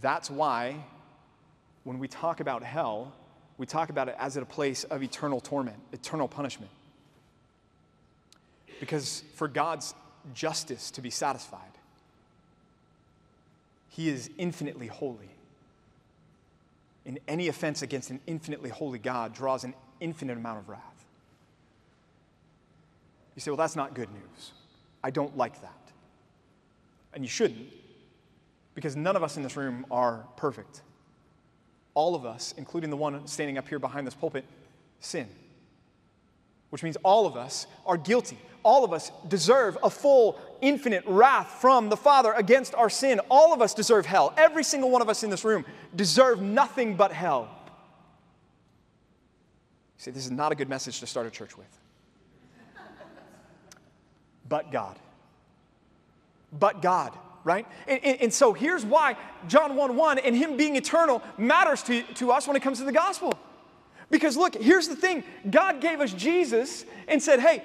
[0.00, 0.85] That's why
[1.85, 3.12] when we talk about hell,
[3.59, 6.70] we talk about it as a place of eternal torment, eternal punishment.
[8.78, 9.94] Because for God's
[10.33, 11.61] justice to be satisfied,
[13.90, 15.30] He is infinitely holy.
[17.04, 20.89] And any offense against an infinitely holy God draws an infinite amount of wrath.
[23.35, 24.53] You say, well, that's not good news.
[25.03, 25.73] I don't like that.
[27.14, 27.69] And you shouldn't,
[28.75, 30.83] because none of us in this room are perfect
[31.95, 34.45] all of us, including the one standing up here behind this pulpit,
[35.01, 35.29] sin.
[36.71, 38.38] Which means all of us are guilty.
[38.62, 43.21] All of us deserve a full, infinite wrath from the Father against our sin.
[43.31, 44.33] All of us deserve hell.
[44.37, 45.64] Every single one of us in this room
[45.97, 47.49] deserve nothing but hell.
[49.99, 51.80] You say, this is not a good message to start a church with.
[54.51, 54.99] But God.
[56.53, 57.67] But God right?
[57.89, 59.17] And, and, and, so here's why
[59.49, 62.85] John 1 1 and Him being eternal matters to, to us when it comes to
[62.85, 63.33] the gospel.
[64.11, 67.63] Because look, here's the thing God gave us Jesus and said, hey,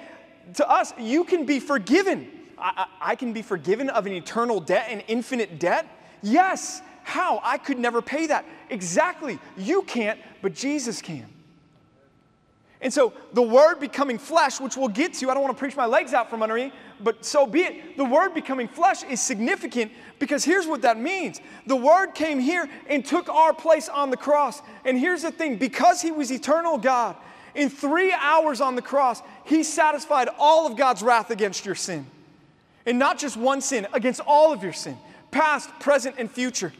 [0.54, 2.30] to us, you can be forgiven.
[2.56, 5.86] I, I, I can be forgiven of an eternal debt, an infinite debt.
[6.22, 6.80] Yes.
[7.02, 7.40] How?
[7.44, 8.44] I could never pay that.
[8.70, 9.38] Exactly.
[9.56, 11.26] You can't, but Jesus can.
[12.86, 15.74] And so the word becoming flesh, which we'll get to, I don't want to preach
[15.74, 16.70] my legs out from under me,
[17.00, 17.96] but so be it.
[17.96, 22.70] The word becoming flesh is significant because here's what that means the word came here
[22.88, 24.62] and took our place on the cross.
[24.84, 27.16] And here's the thing because he was eternal God,
[27.56, 32.06] in three hours on the cross, he satisfied all of God's wrath against your sin.
[32.86, 34.96] And not just one sin, against all of your sin,
[35.32, 36.72] past, present, and future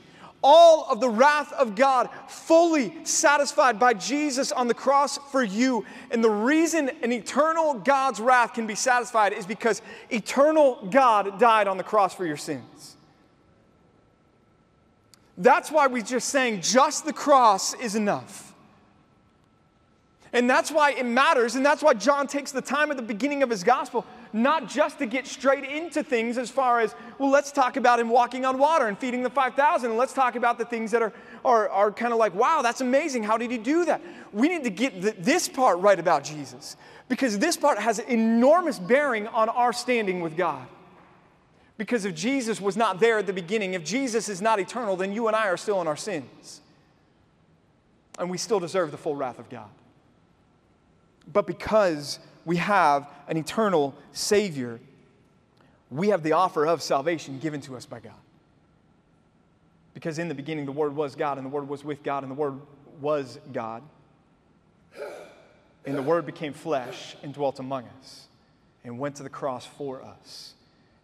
[0.42, 5.84] all of the wrath of God fully satisfied by Jesus on the cross for you.
[6.10, 11.68] And the reason an eternal God's wrath can be satisfied is because eternal God died
[11.68, 12.96] on the cross for your sins.
[15.38, 18.54] That's why we just saying just the cross is enough.
[20.32, 23.42] And that's why it matters, and that's why John takes the time at the beginning
[23.42, 27.52] of his gospel, not just to get straight into things as far as, well, let's
[27.52, 30.64] talk about him walking on water and feeding the 5,000, and let's talk about the
[30.64, 31.12] things that are,
[31.44, 33.22] are, are kind of like, wow, that's amazing.
[33.22, 34.00] How did he do that?
[34.32, 36.76] We need to get the, this part right about Jesus,
[37.08, 40.66] because this part has enormous bearing on our standing with God.
[41.78, 45.12] Because if Jesus was not there at the beginning, if Jesus is not eternal, then
[45.12, 46.62] you and I are still in our sins.
[48.18, 49.68] And we still deserve the full wrath of God
[51.32, 54.80] but because we have an eternal Savior,
[55.90, 58.14] we have the offer of salvation given to us by God.
[59.92, 62.30] Because in the beginning, the Word was God, and the Word was with God, and
[62.30, 62.60] the Word
[63.00, 63.82] was God.
[65.84, 68.26] And the Word became flesh and dwelt among us,
[68.84, 70.54] and went to the cross for us,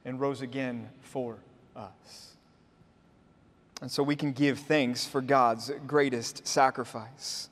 [0.05, 1.39] and rose again for
[1.75, 2.35] us.
[3.81, 7.49] And so we can give thanks for God's greatest sacrifice.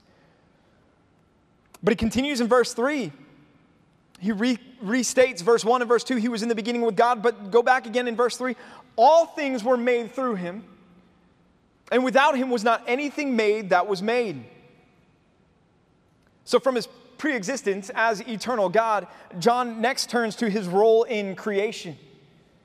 [1.82, 3.10] But he continues in verse 3.
[4.20, 6.16] He re- restates verse 1 and verse 2.
[6.16, 8.54] He was in the beginning with God, but go back again in verse 3.
[8.96, 10.62] All things were made through him,
[11.90, 14.44] and without him was not anything made that was made.
[16.44, 19.06] So, from his pre existence as eternal God,
[19.38, 21.96] John next turns to his role in creation.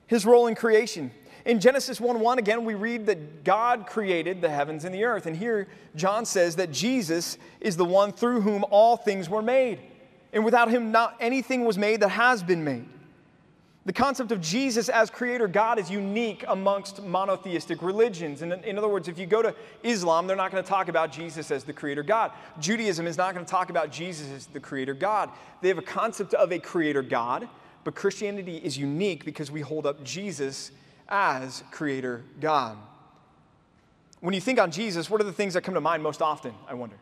[0.08, 1.12] His role in creation.
[1.46, 5.26] In Genesis 1 1, again, we read that God created the heavens and the earth.
[5.26, 9.80] And here, John says that Jesus is the one through whom all things were made.
[10.36, 12.86] And without him, not anything was made that has been made.
[13.86, 18.42] The concept of Jesus as creator God is unique amongst monotheistic religions.
[18.42, 21.12] And in other words, if you go to Islam, they're not going to talk about
[21.12, 22.32] Jesus as the creator God.
[22.60, 25.30] Judaism is not going to talk about Jesus as the creator God.
[25.62, 27.48] They have a concept of a creator God,
[27.84, 30.72] but Christianity is unique because we hold up Jesus
[31.08, 32.78] as Creator God.
[34.20, 36.56] When you think on Jesus, what are the things that come to mind most often,
[36.68, 36.98] I wonder?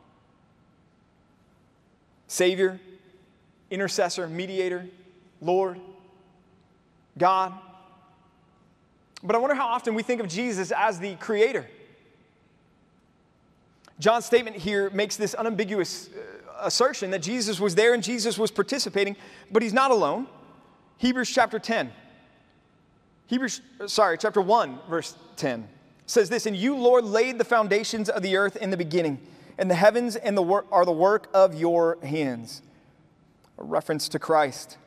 [2.28, 2.80] Savior,
[3.74, 4.88] intercessor, mediator,
[5.42, 5.80] Lord,
[7.18, 7.54] God.
[9.24, 11.68] But I wonder how often we think of Jesus as the Creator.
[14.00, 18.52] John's statement here makes this unambiguous uh, assertion that Jesus was there and Jesus was
[18.52, 19.16] participating,
[19.52, 20.28] but he's not alone.
[20.98, 21.92] Hebrews chapter 10.
[23.28, 25.68] Hebrews, sorry, chapter 1, verse 10
[26.06, 29.20] says this And you, Lord, laid the foundations of the earth in the beginning,
[29.58, 32.62] and the heavens and the wor- are the work of your hands.
[33.58, 34.78] A reference to Christ.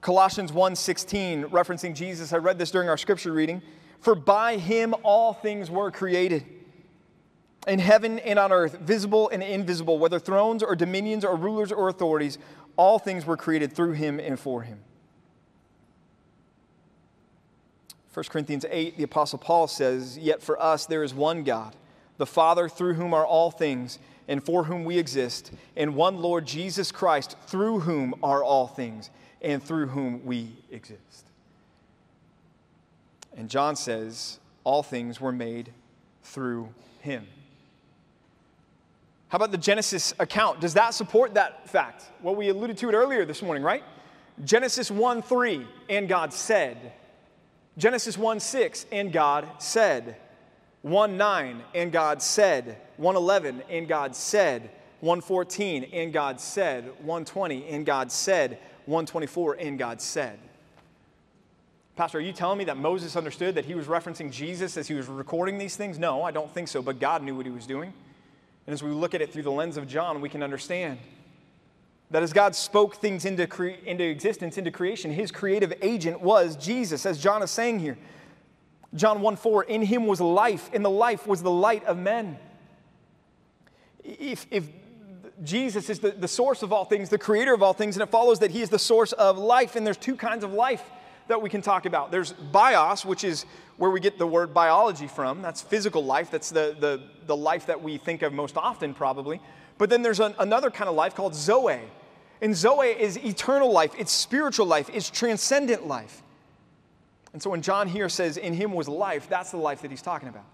[0.00, 2.32] Colossians 1:16 referencing Jesus.
[2.32, 3.62] I read this during our scripture reading.
[4.00, 6.46] For by him all things were created.
[7.66, 11.90] In heaven and on earth, visible and invisible, whether thrones or dominions or rulers or
[11.90, 12.38] authorities,
[12.76, 14.80] all things were created through him and for him.
[18.14, 21.76] 1 Corinthians 8, the Apostle Paul says, Yet for us there is one God,
[22.16, 23.98] the Father, through whom are all things,
[24.30, 29.10] and for whom we exist, and one Lord Jesus Christ, through whom are all things,
[29.42, 31.26] and through whom we exist.
[33.36, 35.72] And John says, All things were made
[36.22, 36.68] through
[37.00, 37.26] him.
[39.28, 40.60] How about the Genesis account?
[40.60, 42.04] Does that support that fact?
[42.22, 43.82] Well, we alluded to it earlier this morning, right?
[44.44, 46.92] Genesis 1 3, and God said,
[47.76, 50.16] Genesis 1 6, and God said.
[50.82, 52.76] 1 9, and God said.
[52.96, 54.70] 111, and God said.
[55.00, 56.84] 114, and God said.
[56.84, 58.58] 120, and God said.
[58.86, 60.38] 124, and God said.
[61.96, 64.94] Pastor, are you telling me that Moses understood that he was referencing Jesus as he
[64.94, 65.98] was recording these things?
[65.98, 67.92] No, I don't think so, but God knew what he was doing.
[68.66, 70.98] And as we look at it through the lens of John, we can understand.
[72.10, 76.56] That as God spoke things into, cre- into existence, into creation, his creative agent was
[76.56, 77.98] Jesus, as John is saying here.
[78.94, 82.38] John 1 4, in him was life, and the life was the light of men.
[84.02, 84.68] If, if
[85.44, 88.10] Jesus is the, the source of all things, the creator of all things, and it
[88.10, 90.82] follows that he is the source of life, and there's two kinds of life
[91.28, 92.10] that we can talk about.
[92.10, 93.44] There's bios, which is
[93.76, 95.40] where we get the word biology from.
[95.40, 96.30] That's physical life.
[96.30, 99.40] That's the, the, the life that we think of most often, probably.
[99.78, 101.80] But then there's an, another kind of life called Zoe.
[102.42, 106.22] And Zoe is eternal life, it's spiritual life, it's transcendent life.
[107.32, 110.02] And so when John here says, In him was life, that's the life that he's
[110.02, 110.46] talking about.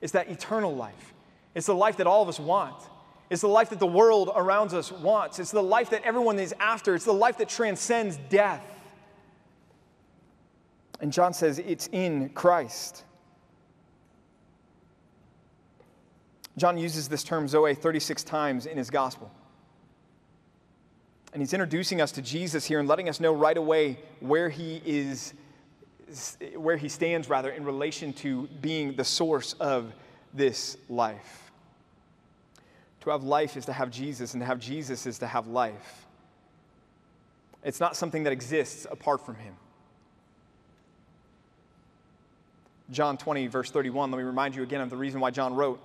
[0.00, 1.14] It's that eternal life.
[1.54, 2.76] It's the life that all of us want.
[3.30, 5.38] It's the life that the world around us wants.
[5.38, 6.94] It's the life that everyone is after.
[6.94, 8.64] It's the life that transcends death.
[11.00, 13.04] And John says it's in Christ.
[16.56, 19.30] John uses this term Zoe 36 times in his gospel.
[21.32, 24.80] And he's introducing us to Jesus here and letting us know right away where he
[24.86, 25.34] is,
[26.56, 29.92] where he stands, rather, in relation to being the source of
[30.32, 31.52] this life.
[33.02, 36.06] To have life is to have Jesus, and to have Jesus is to have life.
[37.62, 39.54] It's not something that exists apart from him.
[42.90, 45.80] John 20, verse 31, let me remind you again of the reason why John wrote.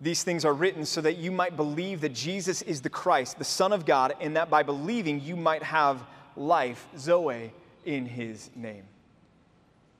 [0.00, 3.44] These things are written so that you might believe that Jesus is the Christ, the
[3.44, 6.02] Son of God, and that by believing you might have
[6.36, 7.52] life, Zoe,
[7.84, 8.84] in his name.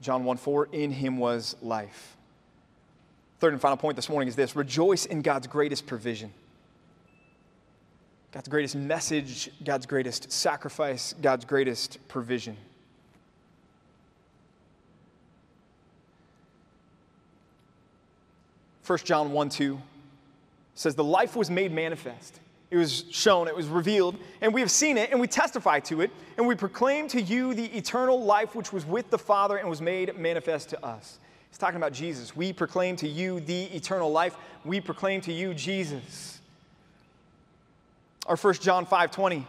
[0.01, 2.17] John 1 4, in him was life.
[3.39, 6.33] Third and final point this morning is this rejoice in God's greatest provision.
[8.33, 12.57] God's greatest message, God's greatest sacrifice, God's greatest provision.
[18.87, 19.81] 1 John 1 2
[20.75, 22.41] says, The life was made manifest.
[22.71, 26.03] It was shown, it was revealed, and we have seen it, and we testify to
[26.03, 29.69] it, and we proclaim to you the eternal life which was with the Father and
[29.69, 31.19] was made manifest to us.
[31.49, 32.37] He's talking about Jesus.
[32.37, 34.37] We proclaim to you the eternal life.
[34.65, 36.41] We proclaim to you Jesus.
[38.27, 39.45] Our first John 5 20.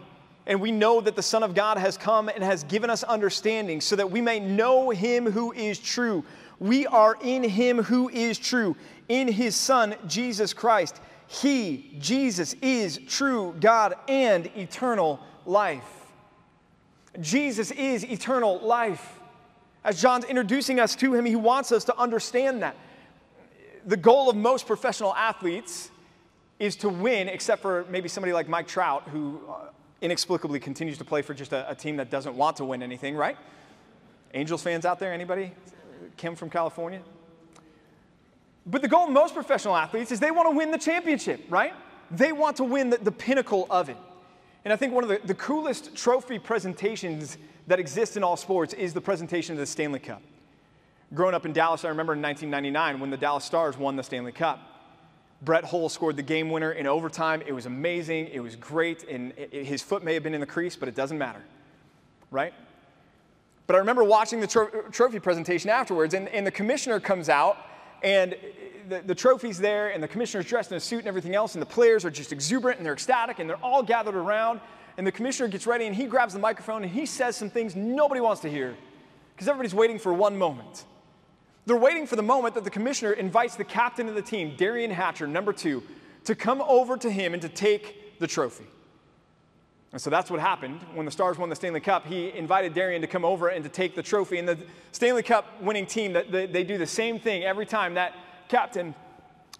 [0.46, 3.80] And we know that the Son of God has come and has given us understanding
[3.80, 6.24] so that we may know him who is true.
[6.58, 8.76] We are in him who is true,
[9.08, 11.00] in his Son, Jesus Christ.
[11.32, 15.82] He, Jesus, is true God and eternal life.
[17.20, 19.18] Jesus is eternal life.
[19.82, 22.76] As John's introducing us to him, he wants us to understand that.
[23.86, 25.90] The goal of most professional athletes
[26.58, 29.70] is to win, except for maybe somebody like Mike Trout, who uh,
[30.02, 33.16] inexplicably continues to play for just a, a team that doesn't want to win anything,
[33.16, 33.38] right?
[34.34, 35.52] Angels fans out there, anybody?
[36.18, 37.00] Kim from California?
[38.66, 41.74] But the goal of most professional athletes is they want to win the championship, right?
[42.10, 43.96] They want to win the, the pinnacle of it.
[44.64, 48.74] And I think one of the, the coolest trophy presentations that exists in all sports
[48.74, 50.22] is the presentation of the Stanley Cup.
[51.14, 54.32] Growing up in Dallas, I remember in 1999 when the Dallas Stars won the Stanley
[54.32, 54.60] Cup.
[55.42, 57.42] Brett Hull scored the game winner in overtime.
[57.44, 58.28] It was amazing.
[58.28, 59.02] It was great.
[59.08, 61.42] And it, his foot may have been in the crease, but it doesn't matter,
[62.30, 62.54] right?
[63.66, 67.58] But I remember watching the tro- trophy presentation afterwards, and, and the commissioner comes out
[68.02, 68.36] and
[68.88, 71.62] the, the trophy's there, and the commissioner's dressed in a suit and everything else, and
[71.62, 74.60] the players are just exuberant and they're ecstatic, and they're all gathered around.
[74.98, 77.74] And the commissioner gets ready, and he grabs the microphone, and he says some things
[77.74, 78.76] nobody wants to hear
[79.34, 80.84] because everybody's waiting for one moment.
[81.64, 84.90] They're waiting for the moment that the commissioner invites the captain of the team, Derian
[84.90, 85.82] Hatcher, number two,
[86.24, 88.66] to come over to him and to take the trophy.
[89.92, 92.06] And so that's what happened when the Stars won the Stanley Cup.
[92.06, 94.38] He invited Derian to come over and to take the trophy.
[94.38, 94.58] And the
[94.90, 98.14] Stanley Cup winning team, they do the same thing every time that
[98.48, 98.94] captain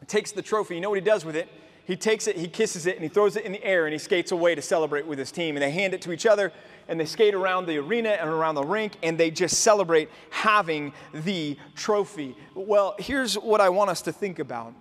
[0.06, 0.74] takes the trophy.
[0.74, 1.48] You know what he does with it?
[1.84, 3.98] He takes it, he kisses it, and he throws it in the air, and he
[3.98, 5.56] skates away to celebrate with his team.
[5.56, 6.52] And they hand it to each other,
[6.88, 10.92] and they skate around the arena and around the rink, and they just celebrate having
[11.12, 12.36] the trophy.
[12.54, 14.72] Well, here's what I want us to think about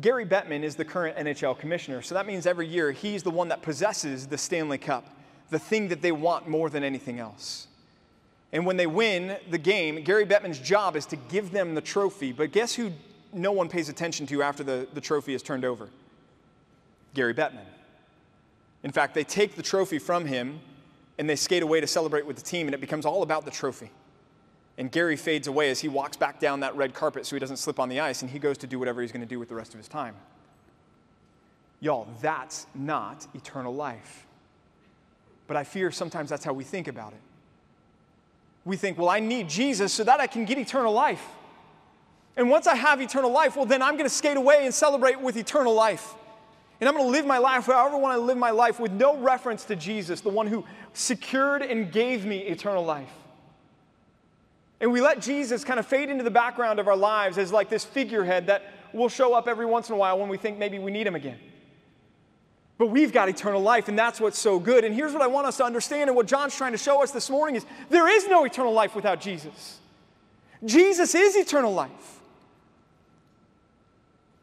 [0.00, 3.48] Gary Bettman is the current NHL commissioner, so that means every year he's the one
[3.48, 5.06] that possesses the Stanley Cup,
[5.50, 7.66] the thing that they want more than anything else.
[8.52, 12.32] And when they win the game, Gary Bettman's job is to give them the trophy.
[12.32, 12.92] But guess who
[13.32, 15.88] no one pays attention to after the, the trophy is turned over?
[17.14, 17.64] Gary Bettman.
[18.82, 20.60] In fact, they take the trophy from him
[21.18, 23.50] and they skate away to celebrate with the team, and it becomes all about the
[23.50, 23.90] trophy.
[24.78, 27.58] And Gary fades away as he walks back down that red carpet so he doesn't
[27.58, 29.48] slip on the ice, and he goes to do whatever he's going to do with
[29.48, 30.14] the rest of his time.
[31.80, 34.26] Y'all, that's not eternal life.
[35.46, 37.20] But I fear sometimes that's how we think about it.
[38.64, 41.24] We think, well, I need Jesus so that I can get eternal life.
[42.36, 45.20] And once I have eternal life, well, then I'm going to skate away and celebrate
[45.20, 46.14] with eternal life.
[46.80, 48.92] And I'm going to live my life however I want to live my life with
[48.92, 50.64] no reference to Jesus, the one who
[50.94, 53.12] secured and gave me eternal life.
[54.82, 57.68] And we let Jesus kind of fade into the background of our lives as like
[57.68, 60.80] this figurehead that will show up every once in a while when we think maybe
[60.80, 61.38] we need him again.
[62.78, 64.82] But we've got eternal life, and that's what's so good.
[64.82, 67.12] And here's what I want us to understand, and what John's trying to show us
[67.12, 69.78] this morning is there is no eternal life without Jesus.
[70.64, 72.20] Jesus is eternal life.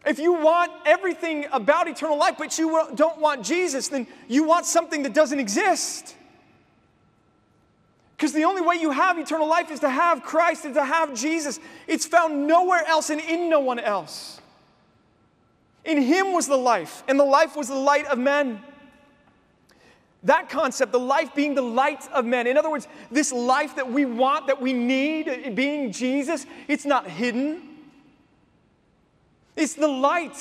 [0.06, 4.66] If you want everything about eternal life, but you don't want Jesus, then you want
[4.66, 6.16] something that doesn't exist.
[8.20, 11.14] Because the only way you have eternal life is to have Christ and to have
[11.14, 11.58] Jesus.
[11.88, 14.42] It's found nowhere else and in no one else.
[15.86, 18.62] In Him was the life, and the life was the light of men.
[20.24, 22.46] That concept, the life being the light of men.
[22.46, 27.08] In other words, this life that we want, that we need, being Jesus, it's not
[27.08, 27.62] hidden.
[29.56, 30.38] It's the light.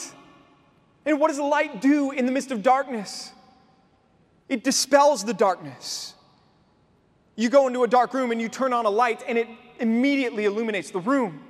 [1.07, 3.31] And what does the light do in the midst of darkness?
[4.49, 6.15] It dispels the darkness.
[7.39, 9.47] You go into a dark room and you turn on a light, and it
[9.79, 11.41] immediately illuminates the room.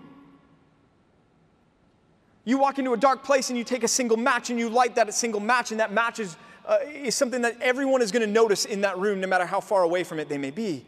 [2.44, 4.96] You walk into a dark place and you take a single match and you light
[4.96, 6.36] that single match, and that match is
[6.66, 9.60] uh, is something that everyone is going to notice in that room, no matter how
[9.60, 10.84] far away from it they may be.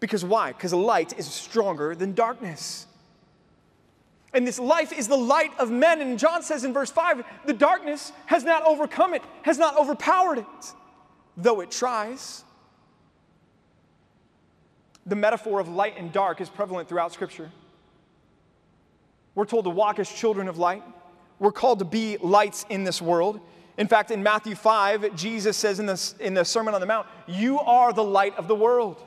[0.00, 0.52] Because why?
[0.52, 2.86] Because light is stronger than darkness.
[4.32, 6.00] And this life is the light of men.
[6.00, 10.38] And John says in verse 5 the darkness has not overcome it, has not overpowered
[10.38, 10.72] it,
[11.36, 12.44] though it tries.
[15.06, 17.50] The metaphor of light and dark is prevalent throughout Scripture.
[19.34, 20.82] We're told to walk as children of light.
[21.38, 23.40] We're called to be lights in this world.
[23.78, 27.06] In fact, in Matthew 5, Jesus says in the, in the Sermon on the Mount,
[27.26, 29.02] You are the light of the world.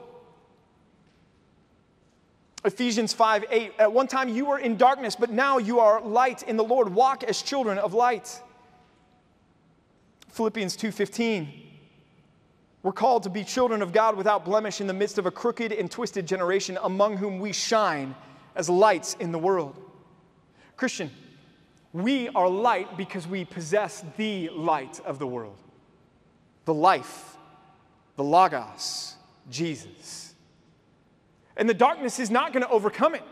[2.66, 6.44] Ephesians 5 8, at one time you were in darkness, but now you are light
[6.44, 6.89] in the Lord.
[6.89, 8.41] Walk as children of light.
[10.30, 11.62] Philippians 2 15,
[12.84, 15.71] we're called to be children of God without blemish in the midst of a crooked
[15.71, 18.13] and twisted generation among whom we shine
[18.55, 19.79] as lights in the world.
[20.75, 21.09] Christian,
[21.93, 25.57] we are light because we possess the light of the world
[26.65, 27.36] the life,
[28.15, 29.15] the Logos,
[29.49, 30.34] Jesus.
[31.57, 33.23] And the darkness is not going to overcome it.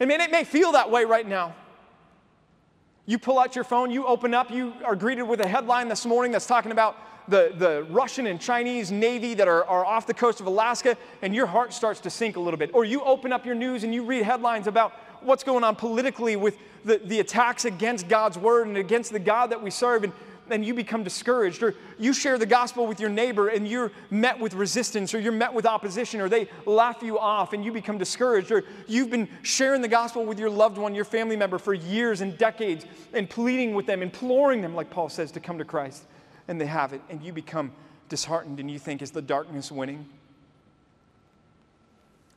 [0.00, 1.56] I mean, it may feel that way right now.
[3.06, 6.06] You pull out your phone, you open up, you are greeted with a headline this
[6.06, 6.96] morning that's talking about
[7.28, 11.34] the, the Russian and Chinese Navy that are, are off the coast of Alaska, and
[11.34, 12.70] your heart starts to sink a little bit.
[12.72, 16.36] Or you open up your news and you read headlines about what's going on politically
[16.36, 20.12] with the, the attacks against God's word and against the God that we serve, and,
[20.48, 24.38] and you become discouraged, or you share the gospel with your neighbor and you're met
[24.38, 27.98] with resistance, or you're met with opposition, or they laugh you off and you become
[27.98, 31.74] discouraged, or you've been sharing the gospel with your loved one, your family member for
[31.74, 35.64] years and decades, and pleading with them, imploring them, like Paul says, to come to
[35.64, 36.04] Christ,
[36.48, 37.72] and they have it, and you become
[38.08, 40.08] disheartened and you think, is the darkness winning?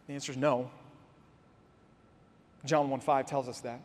[0.07, 0.69] The answer is no.
[2.65, 3.79] John 1 5 tells us that.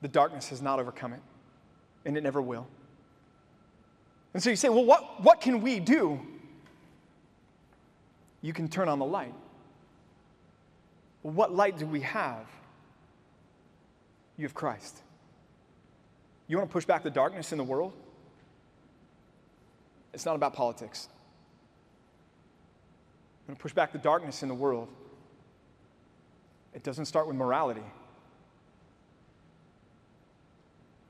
[0.00, 1.20] The darkness has not overcome it,
[2.04, 2.66] and it never will.
[4.32, 6.20] And so you say, well, what, what can we do?
[8.42, 9.34] You can turn on the light.
[11.22, 12.46] What light do we have?
[14.36, 15.00] You have Christ.
[16.48, 17.92] You want to push back the darkness in the world?
[20.14, 21.08] It's not about politics.
[23.44, 24.88] You want to push back the darkness in the world?
[26.72, 27.82] It doesn't start with morality.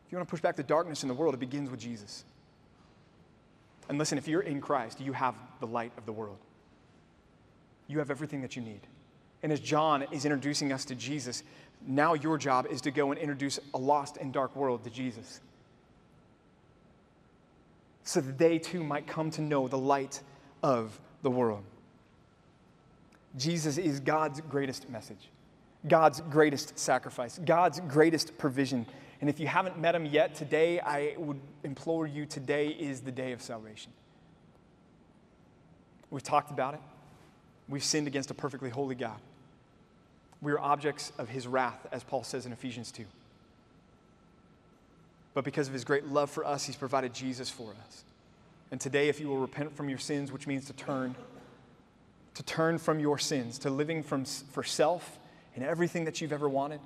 [0.06, 2.24] If you want to push back the darkness in the world, it begins with Jesus.
[3.88, 6.38] And listen, if you're in Christ, you have the light of the world.
[7.86, 8.80] You have everything that you need.
[9.42, 11.42] And as John is introducing us to Jesus,
[11.86, 15.40] now your job is to go and introduce a lost and dark world to Jesus.
[18.04, 20.20] So that they too might come to know the light
[20.62, 21.64] of the world.
[23.36, 25.30] Jesus is God's greatest message.
[25.86, 28.86] God's greatest sacrifice, God's greatest provision.
[29.20, 33.12] And if you haven't met him yet, today, I would implore you today is the
[33.12, 33.92] day of salvation.
[36.10, 36.80] We've talked about it.
[37.68, 39.18] We've sinned against a perfectly holy God.
[40.40, 43.04] We are objects of his wrath, as Paul says in Ephesians 2.
[45.34, 48.04] But because of his great love for us, he's provided Jesus for us.
[48.70, 51.16] And today, if you will repent from your sins, which means to turn,
[52.34, 55.18] to turn from your sins, to living from, for self
[55.54, 56.80] and everything that you've ever wanted,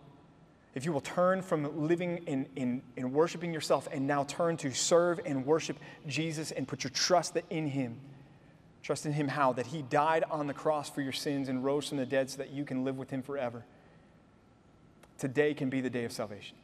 [0.75, 4.73] if you will turn from living in, in, in worshiping yourself and now turn to
[4.73, 7.99] serve and worship Jesus and put your trust in Him,
[8.83, 9.53] trust in Him how?
[9.53, 12.39] That He died on the cross for your sins and rose from the dead so
[12.39, 13.65] that you can live with Him forever.
[15.19, 16.57] Today can be the day of salvation.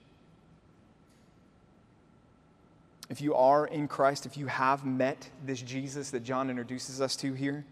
[3.11, 7.17] If you are in Christ, if you have met this Jesus that John introduces us
[7.17, 7.65] to here,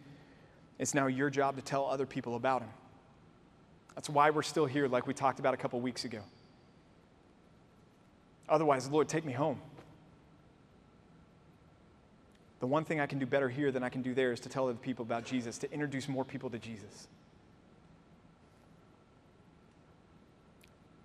[0.78, 2.70] it's now your job to tell other people about Him.
[3.94, 6.20] That's why we're still here, like we talked about a couple weeks ago.
[8.48, 9.60] Otherwise, Lord, take me home.
[12.62, 14.48] the one thing I can do better here than I can do there is to
[14.48, 17.08] tell other people about Jesus, to introduce more people to Jesus.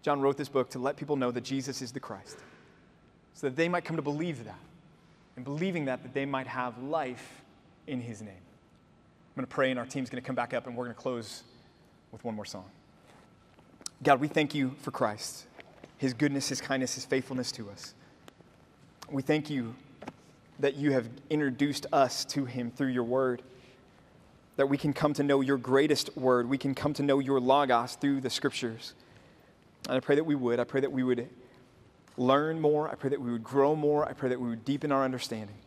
[0.03, 2.37] John wrote this book to let people know that Jesus is the Christ,
[3.37, 4.59] so that they might come to believe that.
[5.35, 7.43] And believing that, that they might have life
[7.85, 8.31] in his name.
[8.31, 10.95] I'm going to pray, and our team's going to come back up, and we're going
[10.95, 11.43] to close
[12.11, 12.65] with one more song.
[14.01, 15.45] God, we thank you for Christ,
[15.99, 17.93] his goodness, his kindness, his faithfulness to us.
[19.11, 19.75] We thank you
[20.59, 23.43] that you have introduced us to him through your word,
[24.55, 26.49] that we can come to know your greatest word.
[26.49, 28.95] We can come to know your Logos through the scriptures.
[29.87, 30.59] And I pray that we would.
[30.59, 31.29] I pray that we would
[32.17, 32.89] learn more.
[32.89, 34.07] I pray that we would grow more.
[34.07, 35.57] I pray that we would deepen our understanding.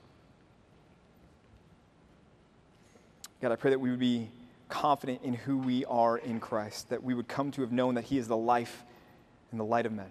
[3.41, 4.29] God, I pray that we would be
[4.69, 8.05] confident in who we are in Christ, that we would come to have known that
[8.05, 8.85] He is the life
[9.51, 10.11] and the light of men.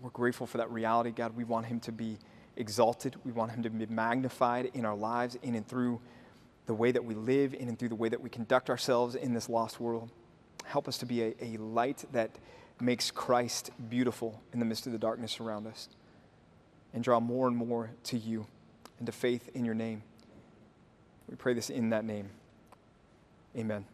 [0.00, 1.36] We're grateful for that reality, God.
[1.36, 2.18] We want Him to be
[2.56, 3.16] exalted.
[3.24, 6.00] We want Him to be magnified in our lives, in and through
[6.66, 9.34] the way that we live, in and through the way that we conduct ourselves in
[9.34, 10.10] this lost world.
[10.64, 12.30] Help us to be a, a light that
[12.80, 15.88] makes Christ beautiful in the midst of the darkness around us
[16.92, 18.46] and draw more and more to you
[18.98, 20.02] and to faith in your name.
[21.28, 22.30] We pray this in that name.
[23.56, 23.84] Amen.